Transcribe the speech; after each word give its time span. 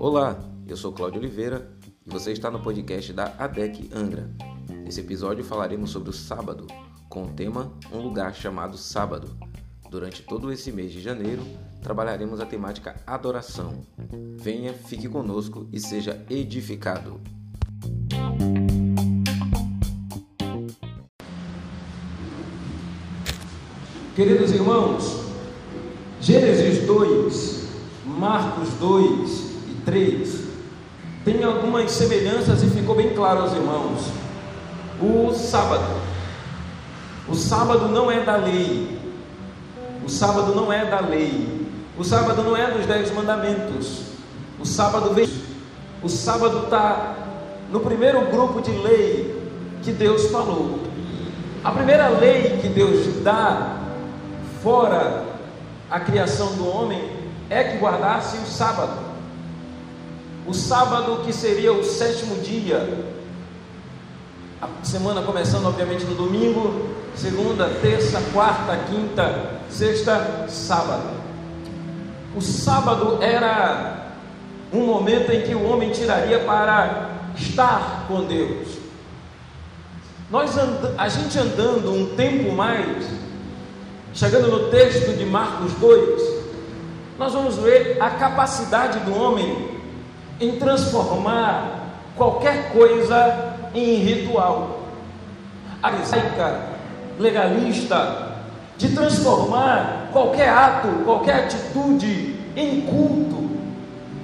Olá, 0.00 0.42
eu 0.66 0.76
sou 0.76 0.92
Cláudio 0.92 1.20
Oliveira 1.20 1.70
e 2.04 2.10
você 2.10 2.32
está 2.32 2.50
no 2.50 2.60
podcast 2.60 3.12
da 3.12 3.34
ADEC 3.38 3.90
Angra. 3.94 4.30
Nesse 4.84 5.00
episódio 5.00 5.44
falaremos 5.44 5.90
sobre 5.90 6.10
o 6.10 6.12
sábado, 6.12 6.66
com 7.08 7.24
o 7.24 7.32
tema 7.32 7.72
Um 7.92 7.98
lugar 7.98 8.34
chamado 8.34 8.76
Sábado. 8.76 9.36
Durante 9.88 10.22
todo 10.22 10.52
esse 10.52 10.72
mês 10.72 10.90
de 10.90 11.00
janeiro, 11.00 11.42
trabalharemos 11.82 12.40
a 12.40 12.46
temática 12.46 12.96
adoração. 13.06 13.82
Venha, 14.36 14.72
fique 14.72 15.08
conosco 15.08 15.68
e 15.72 15.78
seja 15.78 16.24
edificado. 16.28 17.20
Queridos 24.16 24.50
irmãos, 24.50 25.29
Gênesis 26.20 26.86
2, 26.86 27.68
Marcos 28.04 28.68
2 28.78 29.30
e 29.70 29.82
3 29.84 30.50
tem 31.24 31.44
algumas 31.44 31.90
semelhanças 31.90 32.62
e 32.62 32.66
ficou 32.66 32.94
bem 32.94 33.10
claro 33.10 33.40
aos 33.40 33.52
irmãos. 33.52 34.06
O 35.00 35.32
sábado. 35.34 36.00
O 37.28 37.34
sábado 37.34 37.88
não 37.88 38.10
é 38.10 38.20
da 38.20 38.36
lei. 38.36 38.98
O 40.04 40.08
sábado 40.08 40.54
não 40.54 40.72
é 40.72 40.86
da 40.86 41.00
lei. 41.00 41.68
O 41.98 42.04
sábado 42.04 42.42
não 42.42 42.56
é 42.56 42.70
dos 42.70 42.86
dez 42.86 43.14
mandamentos. 43.14 44.02
O 44.58 44.64
sábado 44.64 45.12
vem. 45.12 45.28
O 46.02 46.08
sábado 46.08 46.64
está 46.64 47.16
no 47.70 47.80
primeiro 47.80 48.26
grupo 48.30 48.62
de 48.62 48.70
lei 48.70 49.50
que 49.82 49.92
Deus 49.92 50.30
falou. 50.30 50.80
A 51.62 51.70
primeira 51.70 52.08
lei 52.08 52.58
que 52.62 52.68
Deus 52.68 53.22
dá 53.22 53.76
fora 54.62 55.29
a 55.90 55.98
criação 55.98 56.52
do 56.54 56.68
homem 56.68 57.10
é 57.48 57.64
que 57.64 57.78
guardasse 57.78 58.36
o 58.36 58.46
sábado. 58.46 59.10
O 60.46 60.54
sábado 60.54 61.22
que 61.24 61.32
seria 61.32 61.72
o 61.72 61.84
sétimo 61.84 62.36
dia. 62.36 63.06
A 64.62 64.68
semana 64.84 65.22
começando 65.22 65.66
obviamente 65.66 66.04
no 66.04 66.14
domingo, 66.14 66.88
segunda, 67.16 67.68
terça, 67.82 68.22
quarta, 68.32 68.76
quinta, 68.88 69.60
sexta, 69.68 70.46
sábado. 70.48 71.10
O 72.36 72.40
sábado 72.40 73.18
era 73.20 74.12
um 74.72 74.86
momento 74.86 75.32
em 75.32 75.42
que 75.42 75.54
o 75.54 75.68
homem 75.68 75.90
tiraria 75.90 76.38
para 76.40 77.10
estar 77.36 78.04
com 78.06 78.24
Deus. 78.24 78.78
Nós 80.30 80.52
a 80.96 81.08
gente 81.08 81.36
andando 81.38 81.92
um 81.92 82.14
tempo 82.14 82.52
mais, 82.52 83.06
chegando 84.14 84.48
no 84.48 84.70
texto 84.70 85.16
de 85.16 85.24
Marcos 85.24 85.72
2, 85.74 86.40
nós 87.18 87.32
vamos 87.32 87.56
ver 87.56 87.98
a 88.00 88.10
capacidade 88.10 88.98
do 89.00 89.14
homem 89.14 89.78
em 90.40 90.56
transformar 90.56 91.80
qualquer 92.16 92.72
coisa 92.72 93.56
em 93.74 93.96
ritual. 93.96 94.80
Arisaica, 95.82 96.60
legalista, 97.18 98.30
de 98.76 98.88
transformar 98.94 100.08
qualquer 100.12 100.48
ato, 100.48 100.88
qualquer 101.04 101.44
atitude 101.44 102.36
em 102.56 102.80
culto 102.82 103.50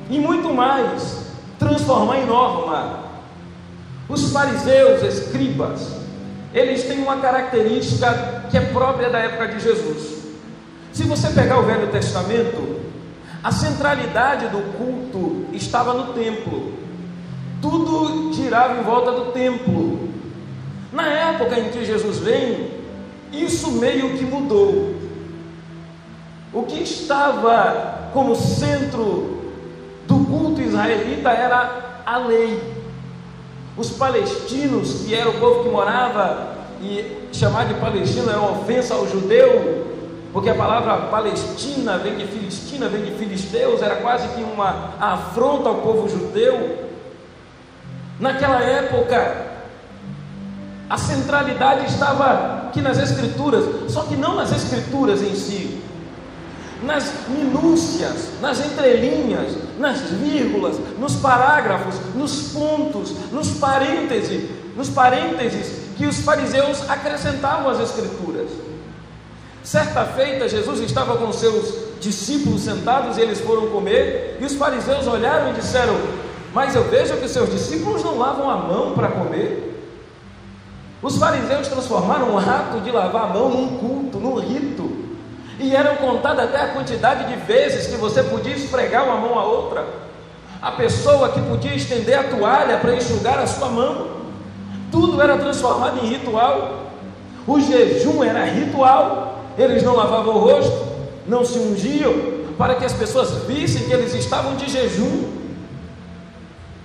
e 0.08 0.18
muito 0.18 0.52
mais, 0.52 1.26
transformar 1.58 2.18
em 2.18 2.26
norma. 2.26 3.00
Os 4.08 4.32
fariseus, 4.32 5.02
escribas, 5.02 6.05
eles 6.52 6.84
têm 6.84 6.98
uma 6.98 7.16
característica 7.16 8.44
que 8.50 8.56
é 8.56 8.61
própria 8.61 9.11
da 9.11 9.19
época 9.19 9.48
de 9.48 9.61
Jesus. 9.61 10.16
Se 10.92 11.03
você 11.03 11.28
pegar 11.30 11.58
o 11.58 11.64
Velho 11.64 11.88
Testamento, 11.88 12.80
a 13.42 13.53
centralidade 13.53 14.48
do 14.48 14.61
culto 14.77 15.47
estava 15.53 15.92
no 15.94 16.14
templo. 16.14 16.72
Tudo 17.60 18.32
girava 18.32 18.81
em 18.81 18.82
volta 18.82 19.12
do 19.12 19.32
templo. 19.32 20.09
Na 20.93 21.06
época 21.06 21.59
em 21.59 21.69
que 21.69 21.84
Jesus 21.84 22.19
vem, 22.19 22.70
isso 23.32 23.72
meio 23.72 24.16
que 24.16 24.25
mudou. 24.25 24.94
O 26.53 26.62
que 26.62 26.82
estava 26.82 28.10
como 28.12 28.34
centro 28.34 29.53
do 30.06 30.25
culto 30.25 30.62
israelita 30.62 31.31
era 31.31 32.03
a 32.06 32.19
lei. 32.19 32.75
Os 33.76 33.91
palestinos, 33.91 35.03
que 35.04 35.14
era 35.14 35.28
o 35.28 35.38
povo 35.38 35.64
que 35.64 35.69
morava, 35.69 36.56
e 36.81 37.28
chamar 37.32 37.66
de 37.66 37.75
palestino 37.75 38.31
é 38.31 38.37
uma 38.37 38.60
ofensa 38.60 38.94
ao 38.94 39.06
judeu, 39.06 39.87
porque 40.32 40.50
a 40.50 40.54
palavra 40.54 41.09
Palestina 41.09 41.98
vem 41.98 42.16
de 42.16 42.26
Filistina, 42.26 42.88
vem 42.88 43.04
de 43.04 43.12
filisteus, 43.12 43.81
era 43.81 43.97
quase 43.97 44.28
que 44.28 44.42
uma 44.42 44.94
afronta 45.00 45.69
ao 45.69 45.76
povo 45.76 46.09
judeu. 46.09 46.87
Naquela 48.20 48.62
época, 48.62 49.47
a 50.88 50.98
centralidade 50.98 51.87
estava 51.87 52.66
aqui 52.69 52.81
nas 52.81 52.98
Escrituras, 52.98 53.91
só 53.91 54.03
que 54.03 54.16
não 54.16 54.37
nas 54.37 54.53
Escrituras 54.53 55.22
em 55.22 55.34
si, 55.34 55.82
nas 56.82 57.12
minúcias, 57.28 58.41
nas 58.41 58.64
entrelinhas, 58.64 59.53
nas 59.78 60.00
vírgulas, 60.00 60.76
nos 60.98 61.16
parágrafos, 61.16 61.94
nos 62.14 62.53
pontos, 62.53 63.12
nos 63.32 63.53
parênteses, 63.53 64.50
nos 64.76 64.88
parênteses 64.91 65.87
que 65.97 66.06
os 66.06 66.20
fariseus 66.20 66.88
acrescentavam 66.88 67.70
às 67.70 67.81
Escrituras. 67.81 68.50
Certa 69.62 70.04
feita, 70.04 70.48
Jesus 70.48 70.81
estava 70.81 71.16
com 71.16 71.32
seus 71.32 71.87
discípulos 72.00 72.62
sentados 72.62 73.16
e 73.16 73.20
eles 73.20 73.41
foram 73.41 73.69
comer, 73.70 74.37
e 74.41 74.44
os 74.44 74.54
fariseus 74.54 75.06
olharam 75.06 75.50
e 75.50 75.54
disseram: 75.54 75.97
Mas 76.54 76.75
eu 76.75 76.84
vejo 76.84 77.16
que 77.16 77.28
seus 77.28 77.50
discípulos 77.50 78.04
não 78.04 78.19
lavam 78.19 78.48
a 78.48 78.56
mão 78.58 78.93
para 78.93 79.08
comer. 79.08 79.66
Os 81.03 81.19
fariseus 81.19 81.69
transformaram 81.69 82.34
o 82.34 82.38
ato 82.38 82.81
de 82.81 82.91
lavar 82.91 83.25
a 83.25 83.34
mão 83.34 83.50
num 83.50 83.78
culto, 83.78 84.19
num 84.19 84.34
rito, 84.37 84.95
e 85.59 85.75
eram 85.75 85.97
contadas 85.97 86.44
até 86.44 86.61
a 86.61 86.69
quantidade 86.69 87.25
de 87.28 87.37
vezes 87.41 87.87
que 87.87 87.97
você 87.97 88.22
podia 88.22 88.55
esfregar 88.55 89.05
uma 89.05 89.17
mão 89.17 89.39
a 89.39 89.44
outra. 89.44 89.87
A 90.61 90.71
pessoa 90.72 91.31
que 91.31 91.41
podia 91.43 91.75
estender 91.75 92.19
a 92.19 92.25
toalha 92.25 92.78
para 92.78 92.94
enxugar 92.94 93.39
a 93.39 93.47
sua 93.47 93.69
mão, 93.69 94.09
tudo 94.91 95.21
era 95.21 95.37
transformado 95.39 96.05
em 96.05 96.09
ritual. 96.09 96.87
O 97.47 97.61
jejum 97.61 98.22
era 98.22 98.44
ritual, 98.44 99.41
eles 99.56 99.83
não 99.83 99.94
lavavam 99.94 100.34
o 100.34 100.39
rosto, 100.39 100.87
não 101.27 101.44
se 101.44 101.59
ungiam, 101.59 102.12
para 102.59 102.75
que 102.75 102.84
as 102.84 102.93
pessoas 102.93 103.31
vissem 103.47 103.84
que 103.84 103.93
eles 103.93 104.15
estavam 104.15 104.56
de 104.56 104.69
jejum. 104.71 105.37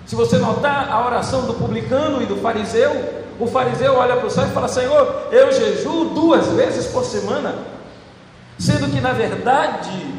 Se 0.06 0.16
você 0.16 0.38
notar 0.38 0.92
a 0.92 1.06
oração 1.06 1.46
do 1.46 1.54
publicano 1.54 2.22
e 2.22 2.26
do 2.26 2.38
fariseu, 2.38 3.22
o 3.40 3.48
fariseu 3.48 3.96
olha 3.96 4.18
para 4.18 4.28
o 4.28 4.30
céu 4.30 4.46
e 4.46 4.52
fala: 4.52 4.68
Senhor, 4.68 5.28
eu 5.32 5.52
jejuo 5.52 6.10
duas 6.10 6.48
vezes 6.50 6.88
por 6.88 7.04
semana, 7.04 7.56
sendo 8.62 8.92
que 8.92 9.02
na 9.02 9.12
verdade 9.12 10.14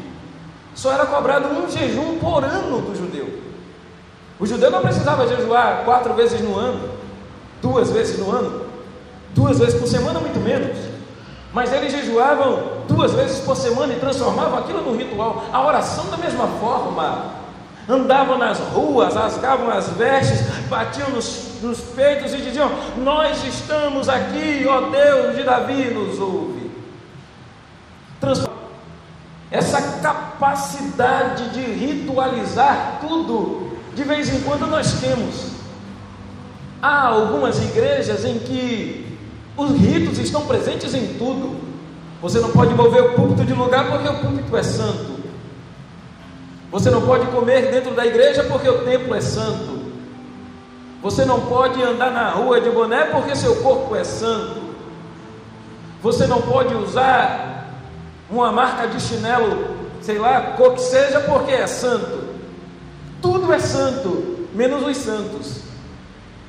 só 0.75 0.91
era 0.91 1.05
cobrado 1.05 1.47
um 1.47 1.69
jejum 1.69 2.17
por 2.19 2.43
ano 2.43 2.81
do 2.81 2.93
judeu. 2.93 3.41
O 4.37 4.45
judeu 4.45 4.69
não 4.69 4.81
precisava 4.81 5.25
jejuar 5.27 5.83
quatro 5.85 6.13
vezes 6.13 6.41
no 6.41 6.57
ano, 6.57 6.89
duas 7.61 7.89
vezes 7.89 8.19
no 8.19 8.29
ano, 8.29 8.65
duas 9.33 9.59
vezes 9.59 9.79
por 9.79 9.87
semana, 9.87 10.19
muito 10.19 10.39
menos. 10.41 10.77
Mas 11.53 11.71
eles 11.71 11.93
jejuavam 11.93 12.83
duas 12.87 13.13
vezes 13.13 13.39
por 13.39 13.55
semana 13.55 13.93
e 13.93 13.99
transformavam 13.99 14.59
aquilo 14.59 14.81
num 14.81 14.97
ritual. 14.97 15.45
A 15.53 15.65
oração, 15.65 16.07
da 16.07 16.17
mesma 16.17 16.47
forma, 16.59 17.25
andavam 17.87 18.37
nas 18.37 18.59
ruas, 18.59 19.13
rasgavam 19.13 19.69
as 19.69 19.87
vestes, 19.89 20.41
batiam 20.67 21.11
nos, 21.11 21.61
nos 21.61 21.79
peitos 21.79 22.33
e 22.33 22.37
diziam: 22.37 22.69
Nós 22.97 23.45
estamos 23.45 24.09
aqui, 24.09 24.65
ó 24.67 24.89
Deus 24.89 25.37
de 25.37 25.43
Davi, 25.43 25.85
nos 25.93 26.19
ouve. 26.19 26.52
Essa 29.51 29.81
capacidade 30.01 31.49
de 31.49 31.61
ritualizar 31.61 32.99
tudo, 33.01 33.77
de 33.95 34.03
vez 34.03 34.33
em 34.33 34.41
quando 34.41 34.65
nós 34.65 34.99
temos. 34.99 35.51
Há 36.81 37.07
algumas 37.07 37.61
igrejas 37.61 38.25
em 38.25 38.39
que 38.39 39.17
os 39.55 39.71
ritos 39.71 40.17
estão 40.17 40.45
presentes 40.45 40.93
em 40.93 41.17
tudo. 41.19 41.55
Você 42.21 42.39
não 42.39 42.49
pode 42.51 42.73
mover 42.73 43.03
o 43.03 43.13
púlpito 43.13 43.45
de 43.45 43.53
lugar 43.53 43.89
porque 43.89 44.07
o 44.07 44.19
púlpito 44.19 44.57
é 44.57 44.63
santo. 44.63 45.13
Você 46.71 46.89
não 46.89 47.01
pode 47.03 47.27
comer 47.27 47.69
dentro 47.69 47.93
da 47.93 48.05
igreja 48.05 48.43
porque 48.45 48.67
o 48.67 48.83
templo 48.83 49.13
é 49.13 49.21
santo. 49.21 49.83
Você 51.03 51.25
não 51.25 51.41
pode 51.41 51.81
andar 51.83 52.11
na 52.11 52.31
rua 52.31 52.59
de 52.59 52.69
boné 52.69 53.03
porque 53.05 53.35
seu 53.35 53.57
corpo 53.57 53.95
é 53.95 54.03
santo. 54.03 54.61
Você 56.01 56.25
não 56.25 56.41
pode 56.41 56.73
usar 56.73 57.52
uma 58.33 58.51
marca 58.51 58.87
de 58.87 58.99
chinelo, 58.99 59.75
sei 60.01 60.17
lá, 60.17 60.53
cor 60.57 60.73
que 60.73 60.81
seja, 60.81 61.19
porque 61.21 61.51
é 61.51 61.67
santo. 61.67 62.23
Tudo 63.21 63.53
é 63.53 63.59
santo, 63.59 64.47
menos 64.53 64.85
os 64.85 64.97
santos. 64.97 65.61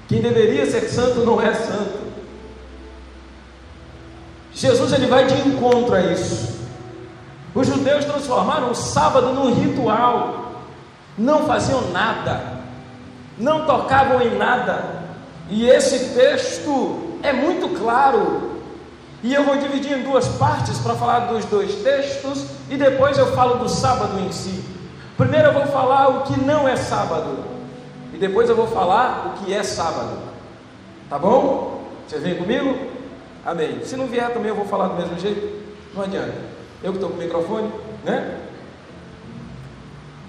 Quem 0.08 0.20
deveria 0.20 0.66
ser 0.66 0.88
santo 0.88 1.20
não 1.20 1.40
é 1.40 1.52
santo. 1.54 2.04
Jesus 4.52 4.92
ele 4.92 5.06
vai 5.06 5.26
de 5.26 5.48
encontro 5.48 5.94
a 5.94 6.00
isso. 6.00 6.54
Os 7.54 7.66
judeus 7.66 8.04
transformaram 8.04 8.70
o 8.70 8.74
sábado 8.74 9.32
num 9.32 9.54
ritual, 9.54 10.62
não 11.16 11.46
faziam 11.46 11.90
nada, 11.92 12.60
não 13.38 13.64
tocavam 13.64 14.20
em 14.22 14.36
nada, 14.36 15.04
e 15.48 15.68
esse 15.68 16.14
texto 16.14 17.18
é 17.22 17.32
muito 17.32 17.68
claro. 17.78 18.53
E 19.24 19.32
eu 19.32 19.42
vou 19.42 19.56
dividir 19.56 19.96
em 19.96 20.02
duas 20.02 20.28
partes 20.28 20.76
para 20.80 20.94
falar 20.94 21.20
dos 21.20 21.46
dois 21.46 21.76
textos 21.76 22.44
e 22.68 22.76
depois 22.76 23.16
eu 23.16 23.34
falo 23.34 23.54
do 23.54 23.70
sábado 23.70 24.20
em 24.20 24.30
si. 24.30 24.62
Primeiro 25.16 25.48
eu 25.48 25.54
vou 25.54 25.66
falar 25.66 26.08
o 26.08 26.20
que 26.24 26.38
não 26.38 26.68
é 26.68 26.76
sábado 26.76 27.38
e 28.12 28.18
depois 28.18 28.50
eu 28.50 28.54
vou 28.54 28.66
falar 28.66 29.28
o 29.34 29.42
que 29.42 29.54
é 29.54 29.62
sábado. 29.62 30.18
Tá 31.08 31.18
bom? 31.18 31.86
Vocês 32.06 32.22
vêm 32.22 32.34
comigo? 32.34 32.76
Amém. 33.46 33.80
Se 33.82 33.96
não 33.96 34.06
vier 34.08 34.30
também 34.30 34.50
eu 34.50 34.56
vou 34.56 34.66
falar 34.66 34.88
do 34.88 34.96
mesmo 34.96 35.18
jeito. 35.18 35.64
Não 35.94 36.02
adianta. 36.02 36.34
Eu 36.82 36.92
que 36.92 36.98
estou 36.98 37.08
com 37.08 37.16
o 37.16 37.18
microfone, 37.18 37.70
né? 38.04 38.40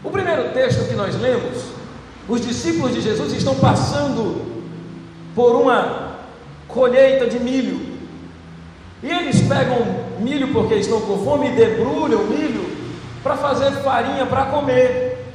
O 0.06 0.10
primeiro 0.10 0.54
texto 0.54 0.88
que 0.88 0.96
nós 0.96 1.20
lemos, 1.20 1.66
os 2.30 2.40
discípulos 2.40 2.94
de 2.94 3.02
Jesus 3.02 3.34
estão 3.34 3.56
passando 3.56 4.64
por 5.36 5.54
uma 5.58 6.14
colheita 6.70 7.28
de 7.28 7.42
milho. 7.42 7.95
E 9.06 9.12
eles 9.12 9.40
pegam 9.42 9.78
milho 10.18 10.52
porque 10.52 10.74
estão 10.74 11.00
com 11.00 11.24
fome 11.24 11.50
e 11.50 11.52
debrulham 11.52 12.24
milho 12.24 12.66
para 13.22 13.38
fazer 13.38 13.72
farinha 13.84 14.26
para 14.26 14.46
comer. 14.46 15.32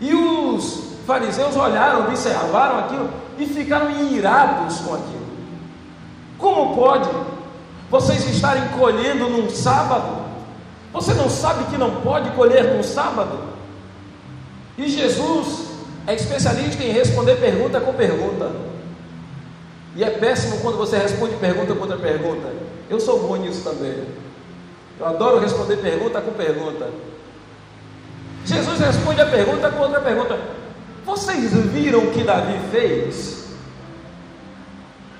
E 0.00 0.14
os 0.14 0.94
fariseus 1.06 1.54
olharam, 1.54 2.06
observaram 2.06 2.78
aquilo 2.78 3.10
e 3.38 3.44
ficaram 3.44 3.90
irados 4.10 4.78
com 4.78 4.94
aquilo. 4.94 5.26
Como 6.38 6.74
pode 6.74 7.10
vocês 7.90 8.26
estarem 8.26 8.66
colhendo 8.68 9.28
num 9.28 9.50
sábado? 9.50 10.24
Você 10.94 11.12
não 11.12 11.28
sabe 11.28 11.64
que 11.64 11.76
não 11.76 12.00
pode 12.00 12.30
colher 12.30 12.74
num 12.74 12.82
sábado? 12.82 13.38
E 14.78 14.88
Jesus 14.88 15.72
é 16.06 16.14
especialista 16.14 16.82
em 16.82 16.90
responder 16.90 17.36
pergunta 17.36 17.80
com 17.80 17.92
pergunta. 17.92 18.50
E 19.96 20.04
é 20.04 20.10
péssimo 20.10 20.58
quando 20.60 20.76
você 20.76 20.98
responde 20.98 21.34
pergunta 21.36 21.74
contra 21.74 21.96
pergunta. 21.96 22.52
Eu 22.88 23.00
sou 23.00 23.18
bom 23.20 23.36
nisso 23.36 23.64
também. 23.64 24.04
Eu 25.00 25.06
adoro 25.06 25.40
responder 25.40 25.78
pergunta 25.78 26.20
com 26.20 26.32
pergunta. 26.32 26.90
Jesus 28.44 28.78
responde 28.78 29.22
a 29.22 29.26
pergunta 29.26 29.70
com 29.70 29.82
outra 29.82 30.00
pergunta. 30.00 30.38
Vocês 31.04 31.50
viram 31.72 32.00
o 32.00 32.10
que 32.12 32.22
Davi 32.22 32.58
fez? 32.70 33.46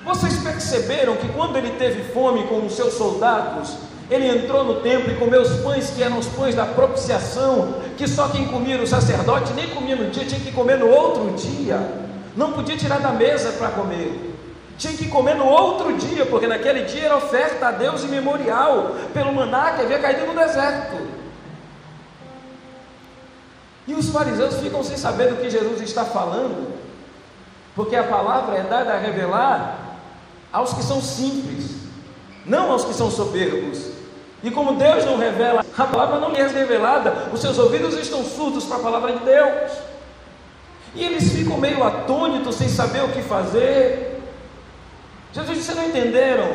Vocês 0.04 0.38
perceberam 0.40 1.16
que 1.16 1.28
quando 1.30 1.56
ele 1.56 1.70
teve 1.78 2.12
fome 2.12 2.44
com 2.44 2.66
os 2.66 2.74
seus 2.74 2.94
soldados, 2.94 3.76
ele 4.10 4.28
entrou 4.28 4.62
no 4.62 4.80
templo 4.80 5.10
e 5.10 5.16
comeu 5.16 5.40
os 5.40 5.60
pães 5.62 5.90
que 5.90 6.02
eram 6.02 6.18
os 6.18 6.26
pães 6.26 6.54
da 6.54 6.66
propiciação, 6.66 7.76
que 7.96 8.06
só 8.06 8.28
quem 8.28 8.46
comia 8.46 8.80
o 8.80 8.86
sacerdote 8.86 9.54
nem 9.54 9.68
comia 9.70 9.96
no 9.96 10.10
dia, 10.10 10.26
tinha 10.26 10.40
que 10.40 10.52
comer 10.52 10.78
no 10.78 10.88
outro 10.88 11.32
dia. 11.32 11.80
Não 12.36 12.52
podia 12.52 12.76
tirar 12.76 13.00
da 13.00 13.10
mesa 13.10 13.52
para 13.52 13.70
comer. 13.70 14.35
Tinha 14.78 14.92
que 14.92 15.08
comer 15.08 15.34
no 15.34 15.46
outro 15.46 15.96
dia, 15.96 16.26
porque 16.26 16.46
naquele 16.46 16.82
dia 16.82 17.06
era 17.06 17.16
oferta 17.16 17.68
a 17.68 17.70
Deus 17.70 18.04
e 18.04 18.08
memorial 18.08 18.94
pelo 19.14 19.32
maná 19.32 19.72
que 19.72 19.82
havia 19.82 19.98
caído 19.98 20.26
no 20.26 20.34
deserto. 20.34 20.96
E 23.86 23.94
os 23.94 24.10
fariseus 24.10 24.56
ficam 24.56 24.82
sem 24.82 24.96
saber 24.96 25.28
do 25.28 25.36
que 25.36 25.48
Jesus 25.48 25.80
está 25.80 26.04
falando, 26.04 26.74
porque 27.74 27.96
a 27.96 28.04
palavra 28.04 28.56
é 28.56 28.62
dada 28.62 28.92
a 28.94 28.98
revelar 28.98 29.78
aos 30.52 30.72
que 30.72 30.82
são 30.82 31.00
simples, 31.00 31.76
não 32.44 32.72
aos 32.72 32.84
que 32.84 32.92
são 32.92 33.10
soberbos. 33.10 33.96
E 34.42 34.50
como 34.50 34.74
Deus 34.74 35.04
não 35.04 35.16
revela, 35.16 35.64
a 35.76 35.84
palavra 35.84 36.18
não 36.18 36.30
lhe 36.30 36.38
é 36.38 36.46
revelada, 36.46 37.30
os 37.32 37.40
seus 37.40 37.58
ouvidos 37.58 37.96
estão 37.96 38.22
surdos 38.24 38.64
para 38.64 38.76
a 38.76 38.80
palavra 38.80 39.12
de 39.12 39.24
Deus. 39.24 39.72
E 40.94 41.04
eles 41.04 41.30
ficam 41.32 41.58
meio 41.58 41.82
atônitos, 41.84 42.56
sem 42.56 42.68
saber 42.68 43.04
o 43.04 43.08
que 43.08 43.22
fazer. 43.22 44.15
Jesus 45.36 45.58
disse: 45.58 45.74
não 45.74 45.84
entenderam 45.84 46.48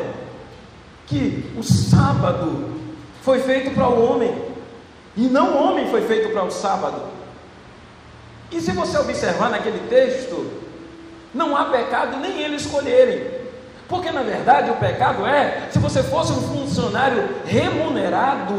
que 1.06 1.52
o 1.56 1.62
sábado 1.62 2.68
foi 3.22 3.38
feito 3.38 3.72
para 3.72 3.88
o 3.88 4.04
homem 4.04 4.34
e 5.16 5.20
não 5.28 5.54
o 5.54 5.62
homem 5.62 5.88
foi 5.88 6.02
feito 6.02 6.32
para 6.32 6.42
o 6.42 6.50
sábado. 6.50 7.00
E 8.50 8.60
se 8.60 8.72
você 8.72 8.98
observar 8.98 9.50
naquele 9.50 9.88
texto, 9.88 10.50
não 11.32 11.56
há 11.56 11.66
pecado 11.66 12.16
nem 12.18 12.40
eles 12.42 12.62
escolherem. 12.62 13.42
Porque 13.88 14.10
na 14.10 14.22
verdade 14.22 14.70
o 14.72 14.76
pecado 14.76 15.24
é 15.24 15.68
se 15.70 15.78
você 15.78 16.02
fosse 16.02 16.32
um 16.32 16.42
funcionário 16.42 17.36
remunerado 17.44 18.54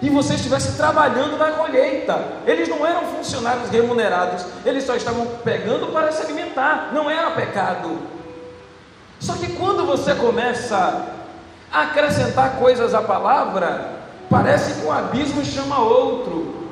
e 0.00 0.08
você 0.10 0.34
estivesse 0.34 0.76
trabalhando 0.76 1.36
na 1.36 1.50
colheita. 1.50 2.24
Eles 2.46 2.68
não 2.68 2.86
eram 2.86 3.02
funcionários 3.02 3.68
remunerados, 3.68 4.46
eles 4.64 4.84
só 4.84 4.94
estavam 4.94 5.26
pegando 5.42 5.88
para 5.88 6.12
se 6.12 6.22
alimentar, 6.22 6.92
não 6.94 7.10
era 7.10 7.32
pecado. 7.32 8.19
Só 9.20 9.34
que 9.34 9.52
quando 9.52 9.84
você 9.84 10.14
começa 10.14 11.04
a 11.70 11.82
acrescentar 11.82 12.56
coisas 12.56 12.94
à 12.94 13.02
palavra, 13.02 14.00
parece 14.30 14.80
que 14.80 14.86
um 14.86 14.90
abismo 14.90 15.44
chama 15.44 15.78
outro. 15.78 16.68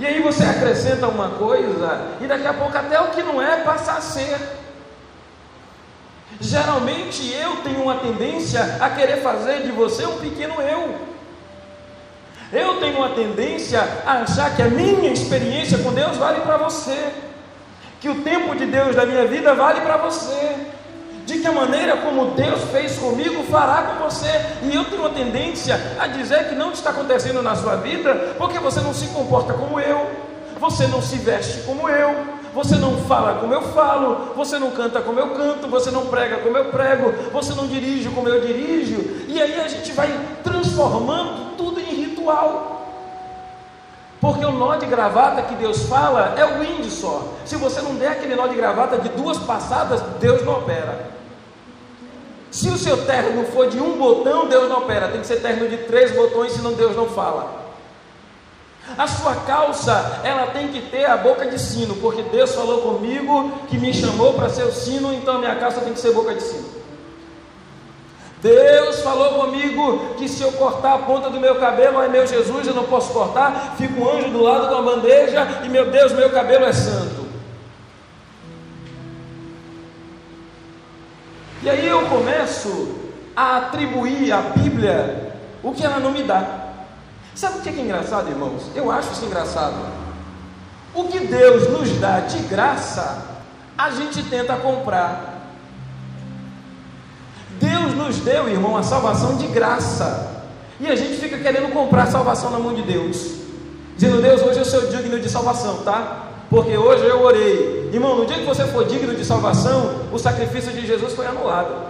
E 0.00 0.04
aí 0.04 0.20
você 0.20 0.42
acrescenta 0.42 1.06
uma 1.06 1.30
coisa, 1.30 2.16
e 2.20 2.26
daqui 2.26 2.46
a 2.46 2.52
pouco 2.52 2.76
até 2.76 3.00
o 3.00 3.10
que 3.10 3.22
não 3.22 3.40
é 3.40 3.58
passa 3.58 3.92
a 3.92 4.00
ser. 4.00 4.36
Geralmente 6.40 7.32
eu 7.32 7.58
tenho 7.58 7.84
uma 7.84 7.94
tendência 7.94 8.78
a 8.80 8.90
querer 8.90 9.22
fazer 9.22 9.62
de 9.62 9.70
você 9.70 10.04
um 10.04 10.18
pequeno 10.18 10.60
eu. 10.60 10.98
Eu 12.52 12.80
tenho 12.80 12.98
uma 12.98 13.10
tendência 13.10 13.80
a 14.04 14.22
achar 14.22 14.54
que 14.56 14.62
a 14.62 14.68
minha 14.68 15.12
experiência 15.12 15.78
com 15.78 15.92
Deus 15.92 16.16
vale 16.16 16.40
para 16.40 16.56
você, 16.56 17.12
que 18.00 18.08
o 18.08 18.22
tempo 18.22 18.56
de 18.56 18.66
Deus 18.66 18.96
da 18.96 19.06
minha 19.06 19.26
vida 19.26 19.54
vale 19.54 19.80
para 19.80 19.96
você 19.96 20.74
de 21.26 21.38
que 21.38 21.46
a 21.46 21.52
maneira 21.52 21.96
como 21.98 22.32
Deus 22.32 22.60
fez 22.70 22.98
comigo 22.98 23.42
fará 23.44 23.82
com 23.82 24.04
você. 24.04 24.28
E 24.62 24.74
eu 24.74 24.84
tenho 24.84 25.02
uma 25.02 25.10
tendência 25.10 25.80
a 25.98 26.06
dizer 26.06 26.48
que 26.48 26.54
não 26.54 26.72
está 26.72 26.90
acontecendo 26.90 27.42
na 27.42 27.54
sua 27.54 27.76
vida 27.76 28.34
porque 28.38 28.58
você 28.58 28.80
não 28.80 28.92
se 28.92 29.06
comporta 29.08 29.54
como 29.54 29.80
eu, 29.80 30.10
você 30.60 30.86
não 30.86 31.00
se 31.00 31.16
veste 31.16 31.62
como 31.62 31.88
eu, 31.88 32.14
você 32.54 32.76
não 32.76 32.96
fala 33.04 33.38
como 33.40 33.52
eu 33.52 33.62
falo, 33.62 34.32
você 34.36 34.58
não 34.58 34.70
canta 34.70 35.00
como 35.00 35.18
eu 35.18 35.30
canto, 35.30 35.66
você 35.66 35.90
não 35.90 36.06
prega 36.06 36.38
como 36.38 36.56
eu 36.56 36.66
prego, 36.66 37.12
você 37.32 37.52
não 37.54 37.66
dirige 37.66 38.08
como 38.10 38.28
eu 38.28 38.40
dirijo. 38.40 39.26
E 39.26 39.40
aí 39.40 39.60
a 39.60 39.68
gente 39.68 39.92
vai 39.92 40.08
transformando 40.42 41.56
tudo 41.56 41.80
em 41.80 41.94
ritual. 41.94 42.72
Porque 44.20 44.44
o 44.44 44.52
nó 44.52 44.76
de 44.76 44.86
gravata 44.86 45.42
que 45.42 45.54
Deus 45.56 45.82
fala 45.82 46.34
é 46.38 46.46
o 46.46 46.64
índio 46.64 46.90
só. 46.90 47.34
Se 47.44 47.56
você 47.56 47.82
não 47.82 47.94
der 47.96 48.12
aquele 48.12 48.34
nó 48.34 48.46
de 48.46 48.54
gravata 48.54 48.96
de 48.96 49.10
duas 49.10 49.36
passadas, 49.38 50.00
Deus 50.18 50.42
não 50.44 50.54
opera. 50.54 51.13
Se 52.64 52.70
o 52.70 52.78
seu 52.78 53.04
terno 53.04 53.44
for 53.48 53.68
de 53.68 53.78
um 53.78 53.98
botão, 53.98 54.48
Deus 54.48 54.70
não 54.70 54.78
opera. 54.78 55.08
Tem 55.08 55.20
que 55.20 55.26
ser 55.26 55.42
terno 55.42 55.68
de 55.68 55.76
três 55.76 56.12
botões, 56.12 56.52
senão 56.52 56.72
Deus 56.72 56.96
não 56.96 57.06
fala. 57.06 57.62
A 58.96 59.06
sua 59.06 59.34
calça, 59.34 60.22
ela 60.24 60.46
tem 60.46 60.68
que 60.68 60.80
ter 60.80 61.04
a 61.04 61.14
boca 61.14 61.44
de 61.44 61.58
sino, 61.58 61.94
porque 61.96 62.22
Deus 62.22 62.54
falou 62.54 62.80
comigo 62.80 63.52
que 63.68 63.76
me 63.76 63.92
chamou 63.92 64.32
para 64.32 64.48
ser 64.48 64.62
o 64.62 64.72
sino, 64.72 65.12
então 65.12 65.34
a 65.34 65.38
minha 65.40 65.56
calça 65.56 65.82
tem 65.82 65.92
que 65.92 66.00
ser 66.00 66.12
boca 66.12 66.34
de 66.34 66.42
sino. 66.42 66.64
Deus 68.40 69.00
falou 69.00 69.42
comigo 69.42 70.14
que 70.16 70.26
se 70.26 70.42
eu 70.42 70.52
cortar 70.52 70.94
a 70.94 70.98
ponta 71.00 71.28
do 71.28 71.38
meu 71.38 71.56
cabelo, 71.56 71.98
ai 71.98 72.08
meu 72.08 72.26
Jesus, 72.26 72.66
eu 72.66 72.74
não 72.74 72.84
posso 72.84 73.12
cortar, 73.12 73.74
fica 73.76 74.00
um 74.00 74.08
anjo 74.08 74.30
do 74.30 74.42
lado 74.42 74.68
de 74.68 74.74
uma 74.74 74.82
bandeja 74.82 75.60
e 75.62 75.68
meu 75.68 75.90
Deus, 75.90 76.12
meu 76.12 76.30
cabelo 76.30 76.64
é 76.64 76.72
santo. 76.72 77.13
E 81.64 81.70
aí 81.70 81.88
eu 81.88 82.06
começo 82.08 82.94
a 83.34 83.56
atribuir 83.56 84.30
à 84.30 84.42
Bíblia 84.42 85.32
o 85.62 85.72
que 85.72 85.82
ela 85.82 85.98
não 85.98 86.12
me 86.12 86.22
dá. 86.22 86.74
Sabe 87.34 87.58
o 87.58 87.62
que 87.62 87.70
é 87.70 87.72
engraçado, 87.72 88.28
irmãos? 88.28 88.64
Eu 88.74 88.92
acho 88.92 89.12
isso 89.12 89.24
engraçado. 89.24 89.74
O 90.94 91.04
que 91.04 91.20
Deus 91.20 91.70
nos 91.70 91.90
dá 91.98 92.20
de 92.20 92.38
graça, 92.48 93.24
a 93.78 93.90
gente 93.90 94.22
tenta 94.24 94.56
comprar. 94.56 95.40
Deus 97.58 97.94
nos 97.94 98.18
deu, 98.18 98.46
irmão, 98.46 98.76
a 98.76 98.82
salvação 98.82 99.38
de 99.38 99.46
graça. 99.46 100.44
E 100.78 100.86
a 100.86 100.94
gente 100.94 101.18
fica 101.18 101.38
querendo 101.38 101.72
comprar 101.72 102.02
a 102.02 102.10
salvação 102.10 102.50
na 102.50 102.58
mão 102.58 102.74
de 102.74 102.82
Deus. 102.82 103.36
Dizendo, 103.96 104.20
Deus, 104.20 104.42
hoje 104.42 104.58
eu 104.58 104.66
sou 104.66 104.88
digno 104.88 105.18
de 105.18 105.30
salvação, 105.30 105.78
tá? 105.78 106.33
Porque 106.54 106.76
hoje 106.76 107.04
eu 107.04 107.20
orei. 107.20 107.90
Irmão, 107.92 108.16
no 108.16 108.26
dia 108.26 108.36
que 108.36 108.44
você 108.44 108.64
for 108.66 108.84
digno 108.86 109.12
de 109.12 109.24
salvação, 109.24 109.90
o 110.12 110.18
sacrifício 110.20 110.72
de 110.72 110.86
Jesus 110.86 111.12
foi 111.12 111.26
anulado. 111.26 111.88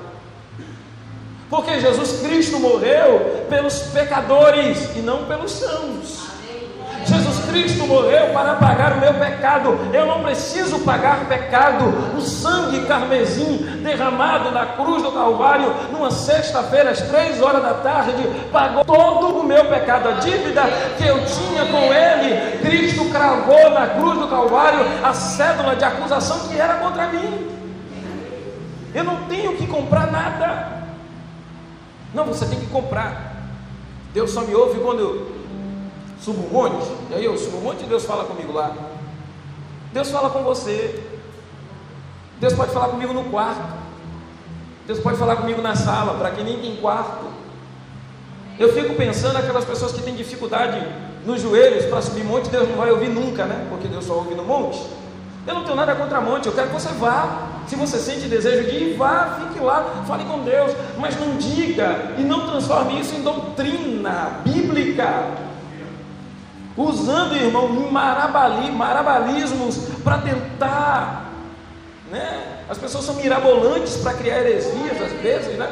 Porque 1.51 1.79
Jesus 1.79 2.23
Cristo 2.23 2.59
morreu 2.59 3.45
pelos 3.51 3.81
pecadores 3.93 4.97
e 4.97 5.01
não 5.01 5.27
pelos 5.27 5.53
sãos. 5.53 6.29
Jesus 7.05 7.34
Cristo 7.55 7.87
morreu 7.87 8.31
para 8.33 8.57
pagar 8.57 8.95
o 8.95 9.01
meu 9.01 9.15
pecado. 9.15 9.79
Eu 9.93 10.07
não 10.07 10.25
preciso 10.25 10.81
pagar 10.81 11.29
pecado. 11.29 11.85
O 12.19 12.21
sangue 12.21 12.85
carmesim 12.85 13.59
derramado 13.81 14.51
na 14.51 14.67
cruz 14.67 15.05
do 15.05 15.13
Calvário, 15.13 15.73
numa 15.93 16.11
sexta-feira, 16.11 16.91
às 16.91 17.01
três 17.03 17.41
horas 17.41 17.63
da 17.63 17.75
tarde, 17.75 18.13
pagou 18.51 18.85
todo 18.85 19.39
o 19.39 19.45
meu 19.45 19.65
pecado. 19.67 20.09
A 20.09 20.13
dívida 20.15 20.63
que 20.99 21.07
eu 21.07 21.25
tinha 21.25 21.65
com 21.67 21.95
Ele, 21.95 22.59
Cristo 22.59 23.05
cravou 23.11 23.71
na 23.71 23.87
cruz 23.87 24.19
do 24.19 24.27
Calvário 24.27 24.81
a 25.05 25.15
cédula 25.15 25.77
de 25.77 25.85
acusação 25.85 26.49
que 26.49 26.59
era 26.59 26.75
contra 26.75 27.07
mim. 27.07 27.53
Eu 28.93 29.05
não 29.05 29.29
tenho 29.29 29.57
que 29.57 29.69
comprar 29.69 30.11
nada. 30.11 30.73
Não, 32.13 32.25
você 32.25 32.47
tem 32.47 32.59
que 32.59 32.67
comprar. 32.67 33.33
Deus 34.13 34.33
só 34.33 34.41
me 34.41 34.55
ouve 34.57 34.81
quando 34.81 35.01
eu 35.01 35.34
subo 36.25 36.47
um 36.47 36.51
monte. 36.51 36.91
E 37.11 37.15
aí 37.15 37.25
eu 37.25 37.37
subo 37.37 37.59
um 37.59 37.61
monte 37.61 37.85
e 37.85 37.87
Deus 37.87 38.05
fala 38.05 38.25
comigo 38.25 38.53
lá. 38.53 38.73
Deus 39.93 40.11
fala 40.11 40.31
com 40.31 40.43
você. 40.43 41.05
Deus 42.41 42.55
pode 42.55 42.73
falar 42.73 42.89
comigo 42.89 43.13
no 43.13 43.25
quarto. 43.25 43.85
Deus 44.87 44.99
pode 44.99 45.17
falar 45.19 45.37
comigo 45.37 45.63
na 45.63 45.75
sala, 45.77 46.19
para 46.19 46.31
quem 46.31 46.45
nem 46.45 46.59
tem 46.59 46.77
quarto. 46.77 47.27
Eu 48.59 48.73
fico 48.73 48.95
pensando 48.95 49.37
aquelas 49.37 49.65
pessoas 49.65 49.93
que 49.93 50.03
têm 50.03 50.15
dificuldade 50.15 50.81
nos 51.25 51.41
joelhos 51.41 51.87
para 51.87 52.03
subir 52.03 52.23
monte, 52.23 52.51
Deus 52.51 52.69
não 52.69 52.77
vai 52.77 52.91
ouvir 52.91 53.09
nunca, 53.09 53.45
né? 53.45 53.67
Porque 53.71 53.89
Deus 53.89 54.05
só 54.05 54.15
ouve 54.15 54.35
no 54.35 54.45
monte. 54.45 54.81
Eu 55.47 55.55
não 55.55 55.65
tenho 55.65 55.77
nada 55.77 55.95
contra 55.95 56.21
monte, 56.21 56.47
eu 56.47 56.53
quero 56.53 56.69
que 56.69 56.75
você 56.75 56.89
vá. 56.95 57.49
Se 57.67 57.77
você 57.77 57.99
sente 57.99 58.29
desejo 58.29 58.71
de 58.71 58.77
ir, 58.77 58.97
vá, 58.97 59.39
fique 59.41 59.63
lá, 59.63 60.05
fale 60.07 60.25
com 60.25 60.41
Deus, 60.41 60.73
mas 60.99 61.19
não 61.19 61.37
diga 61.37 62.15
e 62.19 62.23
não 62.23 62.47
transforme 62.47 63.01
isso 63.01 63.15
em 63.15 63.23
doutrina 63.23 64.41
bíblica. 64.45 65.45
Usando, 66.77 67.37
irmão, 67.37 67.69
marabali, 67.91 68.71
marabalismos 68.71 69.77
para 70.03 70.19
tentar, 70.19 71.31
né? 72.11 72.65
As 72.69 72.79
pessoas 72.79 73.05
são 73.05 73.15
mirabolantes 73.15 73.99
para 73.99 74.15
criar 74.15 74.41
heresias 74.41 75.01
às 75.01 75.13
vezes, 75.21 75.59
né? 75.59 75.69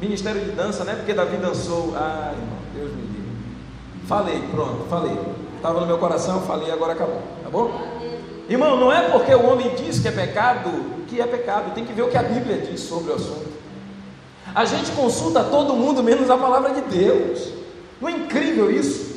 Ministério 0.00 0.40
de 0.40 0.52
dança, 0.52 0.84
né? 0.84 0.94
Porque 0.94 1.12
Davi 1.12 1.36
dançou. 1.36 1.94
Ah, 1.96 2.32
irmão, 2.32 2.58
Deus 2.74 2.92
me 2.92 3.02
livre. 3.02 3.32
Falei, 4.06 4.42
pronto, 4.50 4.86
falei. 4.88 5.18
Estava 5.56 5.80
no 5.80 5.86
meu 5.86 5.98
coração, 5.98 6.40
falei, 6.42 6.70
agora 6.70 6.92
acabou. 6.92 7.20
Tá 7.42 7.50
bom? 7.50 7.98
Irmão, 8.48 8.78
não 8.78 8.92
é 8.92 9.10
porque 9.10 9.34
o 9.34 9.44
homem 9.46 9.74
diz 9.74 9.98
que 9.98 10.08
é 10.08 10.12
pecado 10.12 10.98
que 11.08 11.20
é 11.20 11.26
pecado, 11.26 11.74
tem 11.74 11.84
que 11.84 11.92
ver 11.92 12.02
o 12.02 12.08
que 12.08 12.18
a 12.18 12.22
Bíblia 12.22 12.58
diz 12.58 12.80
sobre 12.80 13.10
o 13.10 13.14
assunto. 13.14 13.48
A 14.54 14.64
gente 14.64 14.90
consulta 14.92 15.42
todo 15.42 15.74
mundo 15.74 16.02
menos 16.02 16.30
a 16.30 16.36
palavra 16.36 16.74
de 16.74 16.82
Deus. 16.82 17.52
Não 18.00 18.08
é 18.08 18.12
incrível 18.12 18.70
isso? 18.70 19.07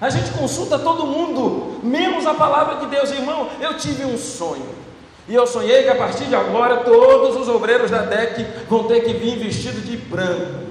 A 0.00 0.08
gente 0.08 0.30
consulta 0.30 0.78
todo 0.78 1.06
mundo 1.06 1.78
menos 1.82 2.26
a 2.26 2.32
palavra 2.32 2.76
de 2.76 2.86
Deus. 2.86 3.10
Irmão, 3.10 3.48
eu 3.60 3.76
tive 3.76 4.04
um 4.04 4.16
sonho. 4.16 4.80
E 5.28 5.34
eu 5.34 5.46
sonhei 5.46 5.82
que 5.82 5.88
a 5.88 5.94
partir 5.94 6.24
de 6.24 6.34
agora 6.34 6.78
todos 6.78 7.36
os 7.36 7.48
obreiros 7.48 7.90
da 7.90 8.02
DEC 8.02 8.46
vão 8.68 8.84
ter 8.84 9.02
que 9.02 9.12
vir 9.12 9.38
vestidos 9.38 9.84
de 9.84 9.96
branco. 9.96 10.70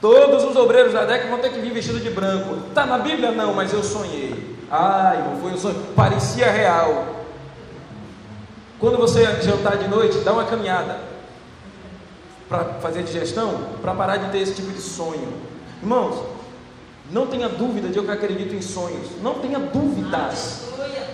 Todos 0.00 0.44
os 0.44 0.54
obreiros 0.56 0.92
da 0.92 1.04
DEC 1.04 1.28
vão 1.28 1.38
ter 1.38 1.50
que 1.50 1.60
vir 1.60 1.72
vestidos 1.72 2.02
de 2.02 2.10
branco. 2.10 2.58
Está 2.68 2.84
na 2.86 2.98
Bíblia? 2.98 3.32
Não, 3.32 3.54
mas 3.54 3.72
eu 3.72 3.82
sonhei. 3.82 4.56
Ai, 4.70 5.24
não 5.28 5.40
foi 5.40 5.52
um 5.52 5.58
sonho, 5.58 5.74
parecia 5.96 6.50
real. 6.50 7.06
Quando 8.78 8.96
você 8.98 9.24
jantar 9.42 9.76
de 9.78 9.88
noite, 9.88 10.18
dá 10.18 10.32
uma 10.32 10.44
caminhada 10.44 11.00
para 12.48 12.64
fazer 12.80 13.02
digestão, 13.02 13.60
para 13.82 13.94
parar 13.94 14.16
de 14.16 14.30
ter 14.30 14.38
esse 14.38 14.54
tipo 14.54 14.70
de 14.72 14.80
sonho. 14.80 15.28
Irmãos, 15.82 16.22
não 17.12 17.26
tenha 17.26 17.48
dúvida 17.48 17.88
de 17.88 17.96
eu 17.96 18.04
que 18.04 18.10
acredito 18.10 18.54
em 18.54 18.62
sonhos. 18.62 19.08
Não 19.22 19.34
tenha 19.34 19.58
dúvidas. 19.58 20.68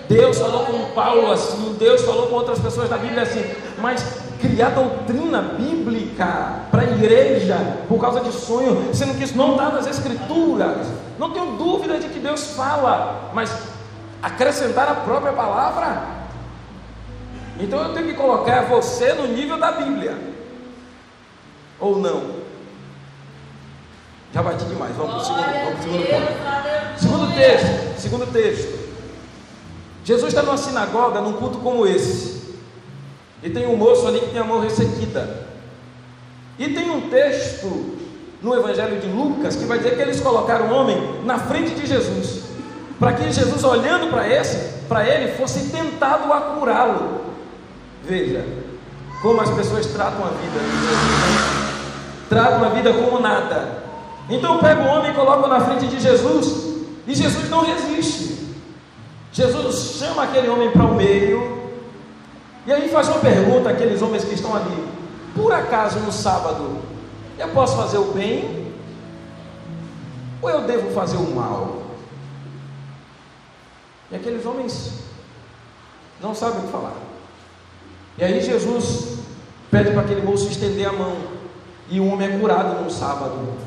Deus 0.08 0.38
falou 0.38 0.64
com 0.66 0.94
Paulo 0.94 1.32
assim, 1.32 1.74
Deus 1.78 2.02
falou 2.02 2.28
com 2.28 2.36
outras 2.36 2.58
pessoas 2.60 2.88
da 2.88 2.96
Bíblia 2.96 3.22
assim, 3.22 3.44
mas 3.78 4.20
criar 4.40 4.70
doutrina 4.70 5.42
bíblica 5.42 6.66
para 6.70 6.82
a 6.82 6.84
igreja 6.84 7.56
por 7.88 8.00
causa 8.00 8.20
de 8.20 8.30
sonho, 8.30 8.94
sendo 8.94 9.16
que 9.16 9.24
isso 9.24 9.36
não 9.36 9.52
está 9.52 9.70
nas 9.70 9.86
escrituras. 9.86 10.86
Não 11.18 11.32
tenho 11.32 11.56
dúvida 11.56 11.98
de 11.98 12.08
que 12.08 12.20
Deus 12.20 12.52
fala, 12.52 13.30
mas 13.34 13.50
acrescentar 14.22 14.88
a 14.88 14.94
própria 14.94 15.32
palavra. 15.32 16.16
Então 17.58 17.82
eu 17.82 17.94
tenho 17.94 18.06
que 18.06 18.14
colocar 18.14 18.62
você 18.66 19.12
no 19.14 19.26
nível 19.26 19.58
da 19.58 19.72
Bíblia. 19.72 20.16
Ou 21.80 21.98
não? 21.98 22.45
Já 24.33 24.42
bati 24.42 24.64
demais. 24.64 24.95
Vamos 24.97 25.12
para 25.12 25.23
o 25.23 25.25
segundo, 25.25 25.64
vamos 25.64 25.83
segundo 25.83 26.06
ponto. 26.06 27.00
Segundo 27.00 27.35
texto. 27.35 28.00
Segundo 28.00 28.33
texto. 28.33 28.87
Jesus 30.04 30.28
está 30.28 30.42
numa 30.42 30.56
sinagoga, 30.56 31.21
num 31.21 31.33
culto 31.35 31.59
como 31.59 31.87
esse. 31.87 32.54
E 33.42 33.50
tem 33.50 33.66
um 33.66 33.76
moço 33.76 34.06
ali 34.06 34.21
que 34.21 34.30
tem 34.30 34.40
a 34.40 34.45
mão 34.45 34.61
ressequida. 34.61 35.47
E 36.59 36.68
tem 36.68 36.90
um 36.90 37.09
texto 37.11 37.97
no 38.42 38.54
Evangelho 38.54 39.00
de 39.00 39.09
Lucas 39.09 39.56
que 39.56 39.64
vai 39.64 39.78
dizer 39.78 39.97
que 39.97 40.02
eles 40.02 40.21
colocaram 40.21 40.68
o 40.68 40.75
homem 40.75 41.21
na 41.25 41.38
frente 41.38 41.75
de 41.75 41.87
Jesus, 41.87 42.45
para 42.99 43.12
que 43.12 43.33
Jesus, 43.33 43.64
olhando 43.64 44.11
para 44.11 44.28
esse, 44.28 44.85
para 44.88 45.06
ele, 45.06 45.33
fosse 45.33 45.71
tentado 45.71 46.33
a 46.33 46.40
curá-lo. 46.40 47.21
Veja 48.04 48.45
como 49.21 49.40
as 49.40 49.50
pessoas 49.50 49.87
tratam 49.87 50.25
a 50.25 50.28
vida. 50.28 50.61
Tratam 52.28 52.64
a 52.64 52.68
vida 52.68 52.92
como 52.92 53.18
nada. 53.18 53.75
Então 54.28 54.59
pega 54.59 54.83
o 54.83 54.87
homem 54.87 55.12
e 55.12 55.14
coloca 55.14 55.47
na 55.47 55.61
frente 55.61 55.87
de 55.87 56.00
Jesus, 56.00 56.87
e 57.06 57.14
Jesus 57.14 57.49
não 57.49 57.64
resiste. 57.64 58.54
Jesus 59.33 59.99
chama 59.99 60.25
aquele 60.25 60.49
homem 60.49 60.71
para 60.71 60.85
o 60.85 60.95
meio, 60.95 61.71
e 62.66 62.73
aí 62.73 62.88
faz 62.88 63.09
uma 63.09 63.21
pergunta 63.21 63.71
àqueles 63.71 64.02
homens 64.02 64.25
que 64.25 64.35
estão 64.35 64.54
ali: 64.54 64.88
por 65.35 65.52
acaso 65.52 66.00
no 66.00 66.11
sábado 66.11 66.78
eu 67.38 67.49
posso 67.49 67.76
fazer 67.76 67.99
o 67.99 68.12
bem 68.12 68.73
ou 70.42 70.50
eu 70.50 70.62
devo 70.62 70.90
fazer 70.92 71.16
o 71.16 71.35
mal? 71.35 71.83
E 74.11 74.16
aqueles 74.16 74.45
homens 74.47 74.92
não 76.21 76.35
sabem 76.35 76.61
o 76.61 76.62
que 76.62 76.73
falar. 76.73 76.95
E 78.18 78.25
aí 78.25 78.40
Jesus 78.40 79.18
pede 79.71 79.90
para 79.90 80.02
aquele 80.02 80.23
moço 80.23 80.49
estender 80.49 80.88
a 80.88 80.92
mão. 80.92 81.16
E 81.88 82.00
o 82.00 82.06
homem 82.09 82.28
é 82.28 82.38
curado 82.38 82.83
no 82.83 82.90
sábado. 82.90 83.65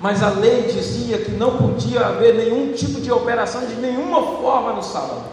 Mas 0.00 0.22
a 0.22 0.30
lei 0.30 0.62
dizia 0.62 1.18
que 1.18 1.30
não 1.32 1.56
podia 1.58 2.06
haver 2.06 2.34
nenhum 2.34 2.72
tipo 2.72 3.00
de 3.00 3.12
operação 3.12 3.66
de 3.66 3.74
nenhuma 3.74 4.22
forma 4.38 4.72
no 4.72 4.82
sábado. 4.82 5.24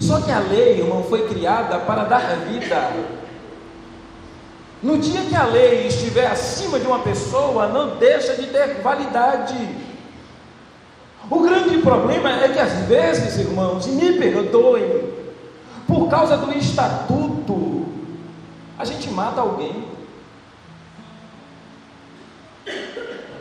Só 0.00 0.20
que 0.20 0.30
a 0.30 0.40
lei, 0.40 0.80
irmão, 0.80 1.04
foi 1.04 1.28
criada 1.28 1.78
para 1.78 2.04
dar 2.04 2.36
vida 2.48 2.92
no 4.80 4.96
dia 4.96 5.22
que 5.22 5.34
a 5.34 5.44
lei 5.44 5.88
estiver 5.88 6.26
acima 6.26 6.78
de 6.78 6.86
uma 6.86 7.00
pessoa, 7.00 7.66
não 7.66 7.96
deixa 7.96 8.34
de 8.34 8.46
ter 8.46 8.80
validade. 8.80 9.56
O 11.28 11.40
grande 11.40 11.78
problema 11.78 12.30
é 12.30 12.48
que 12.48 12.60
às 12.60 12.72
vezes, 12.86 13.38
irmãos, 13.38 13.86
e 13.88 13.90
me 13.90 14.12
perdoem, 14.12 15.02
por 15.86 16.08
causa 16.08 16.36
do 16.36 16.56
estatuto, 16.56 17.86
a 18.78 18.84
gente 18.84 19.10
mata 19.10 19.40
alguém. 19.40 19.84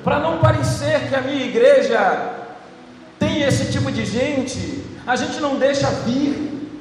Para 0.08 0.20
não 0.20 0.38
parecer 0.38 1.10
que 1.10 1.16
a 1.16 1.20
minha 1.20 1.44
igreja 1.44 2.34
tem 3.20 3.42
esse 3.42 3.74
tipo 3.74 3.92
de 3.92 4.06
gente, 4.06 4.86
a 5.06 5.18
gente 5.18 5.42
não 5.42 5.58
deixa 5.58 5.90
vir. 6.06 6.72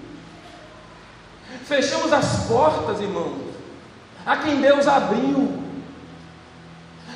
Fechamos 1.65 2.13
as 2.13 2.45
portas, 2.47 3.01
irmãos 3.01 3.47
a 4.25 4.37
quem 4.37 4.61
Deus 4.61 4.87
abriu. 4.87 5.63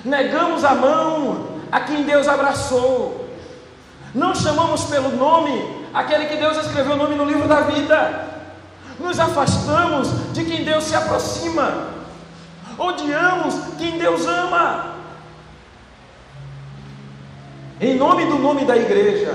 Negamos 0.04 0.64
a 0.64 0.74
mão 0.74 1.60
a 1.70 1.80
quem 1.80 2.02
Deus 2.02 2.26
abraçou. 2.26 3.28
Não 4.12 4.34
chamamos 4.34 4.86
pelo 4.86 5.10
nome 5.16 5.86
aquele 5.92 6.26
que 6.26 6.36
Deus 6.36 6.56
escreveu 6.56 6.94
o 6.94 6.96
nome 6.96 7.14
no 7.16 7.24
livro 7.24 7.46
da 7.46 7.60
vida. 7.60 8.28
Nos 8.98 9.20
afastamos 9.20 10.08
de 10.32 10.44
quem 10.44 10.64
Deus 10.64 10.84
se 10.84 10.96
aproxima. 10.96 11.88
Odiamos 12.76 13.54
quem 13.78 13.96
Deus 13.96 14.26
ama. 14.26 14.99
Em 17.80 17.94
nome 17.94 18.26
do 18.26 18.38
nome 18.38 18.66
da 18.66 18.76
igreja, 18.76 19.34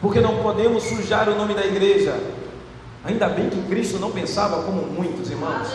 porque 0.00 0.20
não 0.20 0.36
podemos 0.36 0.84
sujar 0.84 1.28
o 1.28 1.34
nome 1.34 1.54
da 1.54 1.66
igreja. 1.66 2.14
Ainda 3.04 3.28
bem 3.28 3.50
que 3.50 3.60
Cristo 3.62 3.98
não 3.98 4.12
pensava 4.12 4.62
como 4.62 4.82
muitos 4.82 5.28
irmãos. 5.28 5.66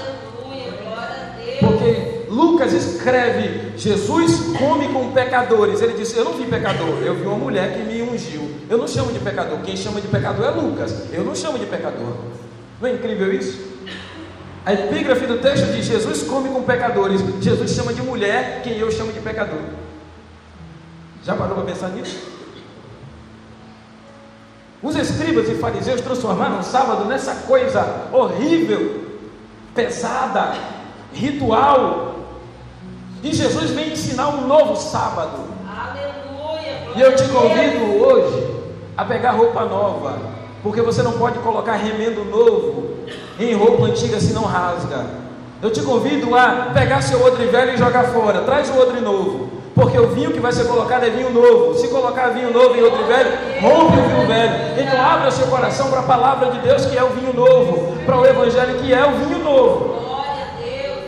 Porque 1.60 2.26
Lucas 2.30 2.72
escreve: 2.72 3.78
Jesus 3.78 4.58
come 4.58 4.88
com 4.94 5.12
pecadores. 5.12 5.82
Ele 5.82 5.94
disse: 5.94 6.16
Eu 6.16 6.24
não 6.24 6.34
vi 6.34 6.46
pecador, 6.46 7.02
eu 7.04 7.16
vi 7.16 7.26
uma 7.26 7.38
mulher 7.38 7.74
que 7.74 7.84
me 7.84 8.02
ungiu. 8.02 8.50
Eu 8.70 8.78
não 8.78 8.88
chamo 8.88 9.12
de 9.12 9.20
pecador, 9.20 9.60
quem 9.60 9.76
chama 9.76 10.00
de 10.00 10.08
pecador 10.08 10.46
é 10.46 10.52
Lucas. 10.52 11.12
Eu 11.12 11.26
não 11.26 11.36
chamo 11.36 11.60
de 11.60 11.66
pecador. 11.66 12.16
Não 12.80 12.88
é 12.88 12.94
incrível 12.94 13.34
isso? 13.34 13.74
A 14.66 14.74
epígrafe 14.74 15.26
do 15.26 15.38
texto 15.40 15.66
diz: 15.74 15.86
Jesus 15.86 16.24
come 16.24 16.48
com 16.48 16.64
pecadores. 16.64 17.20
Jesus 17.42 17.72
chama 17.72 17.94
de 17.94 18.02
mulher 18.02 18.62
quem 18.64 18.78
eu 18.78 18.90
chamo 18.90 19.12
de 19.12 19.20
pecador. 19.20 19.83
Já 21.24 21.36
parou 21.36 21.56
para 21.56 21.66
pensar 21.66 21.90
nisso? 21.90 22.34
Os 24.82 24.96
escribas 24.98 25.48
e 25.48 25.56
fariseus 25.56 26.02
transformaram 26.02 26.60
o 26.60 26.64
sábado 26.64 27.06
nessa 27.06 27.34
coisa 27.48 28.10
horrível, 28.12 29.06
pesada, 29.74 30.56
ritual. 31.14 32.16
E 33.24 33.34
Jesus 33.34 33.72
vem 33.72 33.94
ensinar 33.94 34.28
um 34.28 34.46
novo 34.46 34.76
sábado. 34.76 35.46
Aleluia, 35.66 36.92
e 36.98 37.02
eu 37.02 37.16
te 37.16 37.24
convido 37.30 38.04
hoje 38.04 38.62
a 38.98 39.06
pegar 39.06 39.32
roupa 39.32 39.64
nova, 39.64 40.20
porque 40.62 40.82
você 40.82 41.02
não 41.02 41.14
pode 41.14 41.40
colocar 41.40 41.76
remendo 41.76 42.26
novo 42.26 42.98
em 43.40 43.54
roupa 43.56 43.86
antiga, 43.86 44.20
senão 44.20 44.44
rasga. 44.44 45.06
Eu 45.62 45.72
te 45.72 45.82
convido 45.82 46.36
a 46.36 46.72
pegar 46.74 47.02
seu 47.02 47.24
odre 47.24 47.46
velho 47.46 47.74
e 47.74 47.78
jogar 47.78 48.12
fora. 48.12 48.42
Traz 48.42 48.70
o 48.70 48.78
odre 48.78 49.00
novo. 49.00 49.53
Porque 49.76 49.98
o 49.98 50.10
vinho 50.10 50.32
que 50.32 50.40
vai 50.40 50.52
ser 50.52 50.68
colocado 50.68 51.04
é 51.04 51.10
vinho 51.10 51.32
novo. 51.32 51.74
Se 51.76 51.88
colocar 51.88 52.30
vinho 52.30 52.54
novo 52.54 52.76
em 52.76 52.82
outro 52.82 53.06
velho, 53.06 53.32
rompe 53.60 53.98
o 53.98 54.04
vinho 54.04 54.28
velho. 54.28 54.80
Então 54.80 55.02
abra 55.02 55.32
seu 55.32 55.48
coração 55.48 55.90
para 55.90 56.02
a 56.02 56.04
palavra 56.04 56.52
de 56.52 56.60
Deus, 56.60 56.86
que 56.86 56.98
é 56.98 57.04
o 57.04 57.10
vinho 57.10 57.34
novo, 57.34 57.98
para 58.06 58.18
o 58.18 58.26
Evangelho, 58.26 58.80
que 58.80 58.94
é 58.94 59.06
o 59.06 59.16
vinho 59.18 59.40
novo. 59.44 60.00
Glória 60.00 60.44
a 60.44 60.62
Deus. 60.62 61.00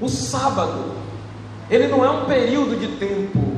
O 0.00 0.08
sábado, 0.08 0.92
ele 1.70 1.88
não 1.88 2.04
é 2.04 2.10
um 2.10 2.26
período 2.26 2.78
de 2.78 2.88
tempo. 2.96 3.56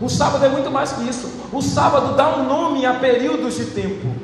O 0.00 0.08
sábado 0.08 0.44
é 0.44 0.48
muito 0.48 0.70
mais 0.70 0.92
que 0.92 1.08
isso. 1.08 1.30
O 1.52 1.62
sábado 1.62 2.16
dá 2.16 2.36
um 2.36 2.44
nome 2.44 2.84
a 2.86 2.94
períodos 2.94 3.56
de 3.56 3.66
tempo. 3.66 4.19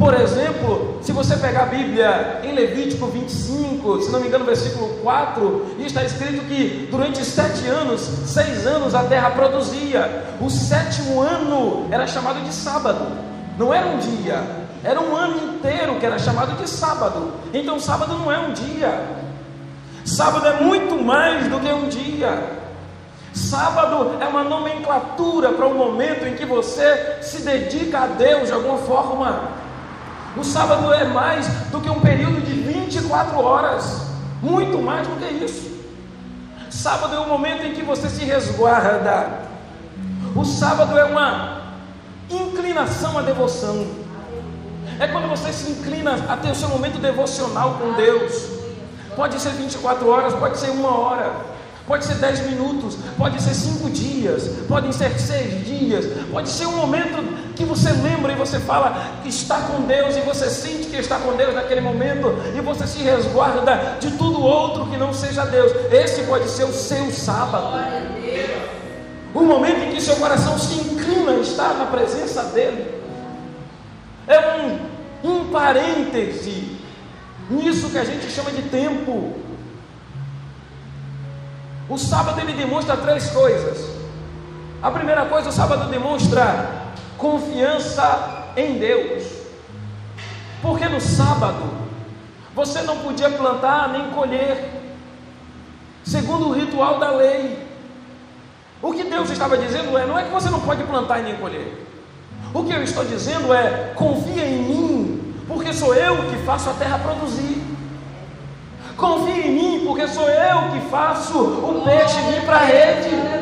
Por 0.00 0.14
exemplo, 0.14 0.98
se 1.02 1.12
você 1.12 1.36
pegar 1.36 1.64
a 1.64 1.66
Bíblia 1.66 2.40
em 2.42 2.54
Levítico 2.54 3.06
25, 3.08 4.00
se 4.00 4.10
não 4.10 4.18
me 4.18 4.28
engano, 4.28 4.46
versículo 4.46 4.88
4, 5.02 5.76
está 5.80 6.02
escrito 6.02 6.42
que 6.46 6.88
durante 6.90 7.22
sete 7.22 7.66
anos, 7.66 8.00
seis 8.24 8.66
anos 8.66 8.94
a 8.94 9.04
terra 9.04 9.28
produzia. 9.32 10.24
O 10.40 10.48
sétimo 10.48 11.20
ano 11.20 11.86
era 11.90 12.06
chamado 12.06 12.42
de 12.42 12.50
sábado, 12.50 13.08
não 13.58 13.74
era 13.74 13.88
um 13.88 13.98
dia, 13.98 14.42
era 14.82 14.98
um 14.98 15.14
ano 15.14 15.36
inteiro 15.52 15.96
que 15.96 16.06
era 16.06 16.18
chamado 16.18 16.56
de 16.56 16.66
sábado. 16.66 17.34
Então, 17.52 17.78
sábado 17.78 18.16
não 18.16 18.32
é 18.32 18.38
um 18.38 18.54
dia, 18.54 19.06
sábado 20.02 20.46
é 20.46 20.62
muito 20.62 20.94
mais 21.04 21.46
do 21.46 21.60
que 21.60 21.70
um 21.70 21.88
dia. 21.90 22.58
Sábado 23.34 24.16
é 24.20 24.26
uma 24.26 24.42
nomenclatura 24.42 25.52
para 25.52 25.66
o 25.66 25.74
momento 25.74 26.26
em 26.26 26.34
que 26.34 26.44
você 26.44 27.18
se 27.20 27.42
dedica 27.42 28.00
a 28.00 28.06
Deus 28.06 28.48
de 28.48 28.52
alguma 28.52 28.78
forma. 28.78 29.59
O 30.36 30.44
sábado 30.44 30.92
é 30.92 31.04
mais 31.04 31.46
do 31.72 31.80
que 31.80 31.90
um 31.90 32.00
período 32.00 32.40
de 32.40 32.52
24 32.52 33.38
horas, 33.40 34.02
muito 34.40 34.80
mais 34.80 35.06
do 35.06 35.16
que 35.16 35.44
isso. 35.44 35.70
Sábado 36.70 37.14
é 37.14 37.18
o 37.18 37.28
momento 37.28 37.64
em 37.64 37.74
que 37.74 37.82
você 37.82 38.08
se 38.08 38.24
resguarda. 38.24 39.28
O 40.34 40.44
sábado 40.44 40.96
é 40.96 41.04
uma 41.04 41.62
inclinação 42.30 43.18
à 43.18 43.22
devoção. 43.22 43.86
É 45.00 45.08
quando 45.08 45.28
você 45.28 45.52
se 45.52 45.72
inclina 45.72 46.14
a 46.28 46.36
ter 46.36 46.50
o 46.50 46.54
seu 46.54 46.68
momento 46.68 47.00
devocional 47.00 47.74
com 47.74 47.92
Deus. 47.94 48.60
Pode 49.16 49.40
ser 49.40 49.50
24 49.50 50.08
horas, 50.08 50.32
pode 50.34 50.58
ser 50.58 50.70
uma 50.70 50.96
hora. 50.96 51.50
Pode 51.86 52.04
ser 52.04 52.14
dez 52.14 52.38
minutos, 52.46 52.96
pode 53.18 53.42
ser 53.42 53.52
cinco 53.52 53.90
dias, 53.90 54.48
podem 54.68 54.92
ser 54.92 55.10
seis 55.18 55.66
dias, 55.66 56.06
pode 56.30 56.48
ser 56.48 56.66
um 56.66 56.76
momento 56.76 57.16
que 57.60 57.66
você 57.66 57.90
lembra 57.92 58.32
e 58.32 58.36
você 58.36 58.58
fala 58.58 59.18
que 59.22 59.28
está 59.28 59.60
com 59.60 59.82
Deus 59.82 60.16
e 60.16 60.20
você 60.20 60.48
sente 60.48 60.88
que 60.88 60.96
está 60.96 61.18
com 61.18 61.36
Deus 61.36 61.54
naquele 61.54 61.82
momento 61.82 62.34
e 62.56 62.60
você 62.62 62.86
se 62.86 63.02
resguarda 63.02 63.98
de 64.00 64.12
tudo 64.12 64.42
outro 64.42 64.86
que 64.86 64.96
não 64.96 65.12
seja 65.12 65.44
Deus. 65.44 65.70
Esse 65.92 66.22
pode 66.22 66.48
ser 66.48 66.64
o 66.64 66.72
seu 66.72 67.12
sábado. 67.12 67.76
O 69.34 69.42
momento 69.42 69.84
em 69.84 69.90
que 69.90 70.00
seu 70.00 70.16
coração 70.16 70.58
se 70.58 70.72
inclina 70.72 71.32
a 71.32 71.36
estar 71.36 71.74
na 71.74 71.84
presença 71.84 72.44
dEle. 72.44 72.98
É 74.26 74.56
um, 74.56 75.30
um 75.30 75.50
parêntese 75.50 76.78
nisso 77.50 77.90
que 77.90 77.98
a 77.98 78.04
gente 78.04 78.30
chama 78.30 78.50
de 78.52 78.62
tempo. 78.62 79.34
O 81.90 81.98
sábado 81.98 82.40
ele 82.40 82.54
demonstra 82.54 82.96
três 82.96 83.28
coisas. 83.28 83.84
A 84.82 84.90
primeira 84.90 85.26
coisa, 85.26 85.50
o 85.50 85.52
sábado 85.52 85.90
demonstra 85.90 86.79
confiança 87.20 88.52
em 88.56 88.78
Deus. 88.78 89.22
Porque 90.60 90.88
no 90.88 91.00
sábado 91.00 91.62
você 92.54 92.82
não 92.82 92.98
podia 92.98 93.30
plantar 93.30 93.90
nem 93.90 94.10
colher, 94.10 94.68
segundo 96.02 96.48
o 96.48 96.52
ritual 96.52 96.98
da 96.98 97.10
lei. 97.12 97.70
O 98.82 98.92
que 98.92 99.04
Deus 99.04 99.30
estava 99.30 99.56
dizendo 99.56 99.96
é: 99.96 100.06
não 100.06 100.18
é 100.18 100.24
que 100.24 100.30
você 100.30 100.50
não 100.50 100.60
pode 100.60 100.82
plantar 100.84 101.22
nem 101.22 101.36
colher. 101.36 101.86
O 102.52 102.64
que 102.64 102.72
eu 102.72 102.82
estou 102.82 103.04
dizendo 103.04 103.54
é: 103.54 103.92
confia 103.94 104.44
em 104.44 104.62
mim, 104.62 105.34
porque 105.46 105.72
sou 105.72 105.94
eu 105.94 106.28
que 106.30 106.36
faço 106.44 106.70
a 106.70 106.72
terra 106.74 106.98
produzir. 106.98 107.62
Confie 108.96 109.48
em 109.48 109.52
mim, 109.52 109.84
porque 109.86 110.06
sou 110.08 110.28
eu 110.28 110.72
que 110.72 110.80
faço 110.90 111.38
o 111.38 111.82
peixe 111.84 112.20
vir 112.22 112.42
para 112.44 112.56
a 112.56 112.64
rede. 112.64 113.39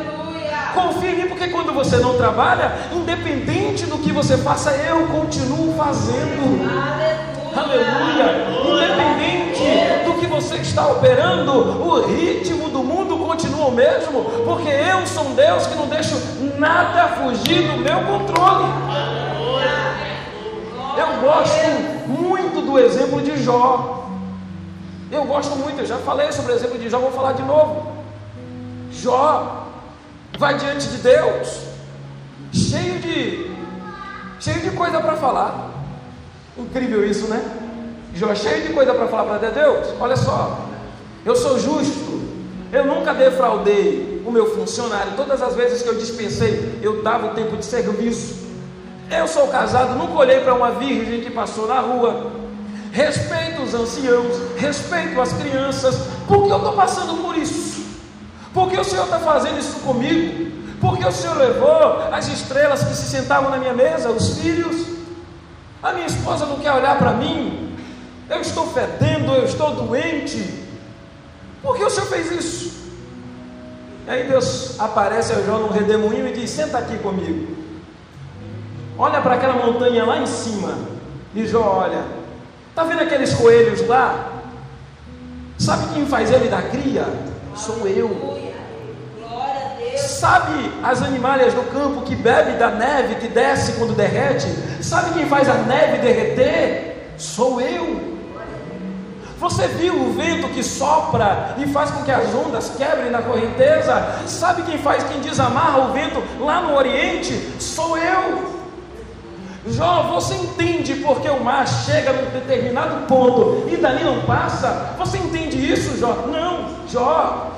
Confie 0.73 1.25
porque 1.39 1.47
quando 1.47 1.71
você 1.73 1.97
não 1.97 2.17
trabalha, 2.17 2.73
independente 2.91 3.85
do 3.85 3.97
que 3.97 4.11
você 4.11 4.37
faça, 4.37 4.71
eu 4.71 5.07
continuo 5.07 5.73
fazendo. 5.75 6.69
Aleluia! 7.55 8.47
Independente 8.65 10.03
do 10.05 10.13
que 10.19 10.27
você 10.27 10.55
está 10.57 10.87
operando, 10.87 11.51
o 11.51 12.05
ritmo 12.07 12.69
do 12.69 12.83
mundo 12.83 13.17
continua 13.17 13.67
o 13.67 13.71
mesmo, 13.71 14.23
porque 14.45 14.69
eu 14.69 15.07
sou 15.07 15.23
um 15.25 15.33
Deus 15.33 15.65
que 15.67 15.75
não 15.75 15.87
deixo 15.87 16.15
nada 16.57 17.07
fugir 17.09 17.67
do 17.67 17.77
meu 17.77 18.01
controle. 18.01 18.65
Eu 20.97 21.21
gosto 21.21 21.69
muito 22.07 22.61
do 22.61 22.77
exemplo 22.77 23.21
de 23.21 23.41
Jó. 23.41 24.07
Eu 25.11 25.23
gosto 25.25 25.55
muito, 25.55 25.79
eu 25.79 25.85
já 25.85 25.97
falei 25.97 26.31
sobre 26.31 26.51
o 26.51 26.55
exemplo 26.55 26.77
de 26.77 26.89
Jó, 26.89 26.99
vou 26.99 27.11
falar 27.11 27.33
de 27.33 27.43
novo. 27.43 27.93
Jó 28.91 29.58
vai 30.39 30.57
diante 30.57 30.87
de 30.87 30.97
Deus, 30.99 31.63
cheio 32.53 32.97
de 32.99 33.51
cheio 34.39 34.61
de 34.61 34.71
coisa 34.71 35.01
para 35.01 35.17
falar. 35.17 35.69
Incrível 36.57 37.05
isso, 37.05 37.27
né? 37.27 37.43
Jó 38.15 38.33
cheio 38.33 38.65
de 38.65 38.73
coisa 38.73 38.93
para 38.93 39.07
falar 39.07 39.37
para 39.37 39.49
Deus. 39.49 39.87
Olha 39.99 40.15
só, 40.15 40.65
eu 41.25 41.35
sou 41.35 41.59
justo, 41.59 42.21
eu 42.71 42.85
nunca 42.85 43.13
defraudei 43.13 44.23
o 44.25 44.31
meu 44.31 44.55
funcionário. 44.55 45.11
Todas 45.17 45.41
as 45.41 45.55
vezes 45.55 45.81
que 45.81 45.89
eu 45.89 45.95
dispensei, 45.95 46.79
eu 46.81 47.03
dava 47.03 47.27
o 47.27 47.35
tempo 47.35 47.57
de 47.57 47.65
serviço. 47.65 48.47
Eu 49.11 49.27
sou 49.27 49.47
casado, 49.49 49.97
nunca 49.97 50.13
olhei 50.13 50.39
para 50.39 50.53
uma 50.53 50.71
virgem 50.71 51.19
que 51.19 51.31
passou 51.31 51.67
na 51.67 51.81
rua 51.81 52.31
respeito 52.91 53.61
os 53.61 53.73
anciãos, 53.73 54.35
respeito 54.57 55.19
as 55.21 55.33
crianças, 55.33 55.95
porque 56.27 56.51
eu 56.51 56.57
estou 56.57 56.73
passando 56.73 57.21
por 57.21 57.28
porque 58.53 58.79
o 58.79 58.83
Senhor 58.83 59.05
está 59.05 59.19
fazendo 59.19 59.59
isso 59.59 59.79
comigo, 59.79 60.51
porque 60.79 61.05
o 61.05 61.11
Senhor 61.11 61.37
levou 61.37 62.01
as 62.11 62.27
estrelas 62.27 62.83
que 62.83 62.95
se 62.95 63.09
sentavam 63.09 63.49
na 63.49 63.57
minha 63.57 63.73
mesa, 63.73 64.09
os 64.09 64.39
filhos, 64.39 64.87
a 65.81 65.93
minha 65.93 66.07
esposa 66.07 66.45
não 66.45 66.59
quer 66.59 66.71
olhar 66.73 66.97
para 66.97 67.13
mim, 67.13 67.77
eu 68.29 68.41
estou 68.41 68.67
fedendo, 68.67 69.31
eu 69.33 69.45
estou 69.45 69.75
doente, 69.75 70.65
porque 71.61 71.83
o 71.83 71.89
Senhor 71.89 72.07
fez 72.07 72.31
isso. 72.31 72.79
E 74.07 74.11
aí 74.11 74.27
Deus 74.27 74.79
aparece 74.79 75.33
a 75.33 75.41
João 75.41 75.61
num 75.61 75.71
redemoinho 75.71 76.27
e 76.27 76.33
diz: 76.33 76.49
Senta 76.49 76.79
aqui 76.79 76.97
comigo. 76.97 77.55
Olha 78.97 79.21
para 79.21 79.35
aquela 79.35 79.53
montanha 79.53 80.03
lá 80.03 80.17
em 80.17 80.25
cima. 80.25 80.73
E 81.35 81.45
Jó 81.45 81.61
olha, 81.61 82.03
Está 82.79 82.87
vendo 82.87 83.01
aqueles 83.01 83.33
coelhos 83.33 83.85
lá? 83.87 84.39
Sabe 85.57 85.93
quem 85.93 86.05
faz 86.05 86.31
ele 86.31 86.47
da 86.47 86.61
cria? 86.61 87.05
Sou 87.59 87.85
eu. 87.85 88.39
Sabe 89.97 90.71
as 90.81 91.01
animalhas 91.01 91.53
do 91.53 91.61
campo 91.71 92.01
que 92.01 92.15
bebe 92.15 92.57
da 92.57 92.69
neve 92.69 93.15
que 93.15 93.27
desce 93.27 93.73
quando 93.73 93.95
derrete? 93.95 94.47
Sabe 94.81 95.13
quem 95.13 95.25
faz 95.27 95.49
a 95.49 95.55
neve 95.55 95.97
derreter? 95.97 97.13
Sou 97.17 97.59
eu. 97.59 98.17
Você 99.39 99.67
viu 99.67 99.93
o 99.93 100.13
vento 100.13 100.49
que 100.49 100.63
sopra 100.63 101.55
e 101.57 101.67
faz 101.67 101.91
com 101.91 102.03
que 102.03 102.11
as 102.11 102.33
ondas 102.33 102.71
quebrem 102.77 103.11
na 103.11 103.21
correnteza? 103.21 104.19
Sabe 104.25 104.63
quem 104.63 104.77
faz, 104.77 105.03
quem 105.03 105.19
desamarra 105.19 105.89
o 105.89 105.93
vento 105.93 106.21
lá 106.39 106.61
no 106.61 106.75
Oriente? 106.75 107.33
Sou 107.59 107.97
eu. 107.97 108.59
Jó, 109.67 110.03
você 110.13 110.33
entende 110.33 110.95
porque 110.95 111.29
o 111.29 111.43
mar 111.43 111.67
chega 111.67 112.13
num 112.13 112.29
determinado 112.31 113.05
ponto 113.07 113.67
e 113.69 113.75
dali 113.75 114.03
não 114.03 114.21
passa? 114.21 114.95
Você 114.97 115.17
entende 115.17 115.71
isso, 115.71 115.97
Jó? 115.97 116.25
Não, 116.27 116.68
Jó. 116.91 117.51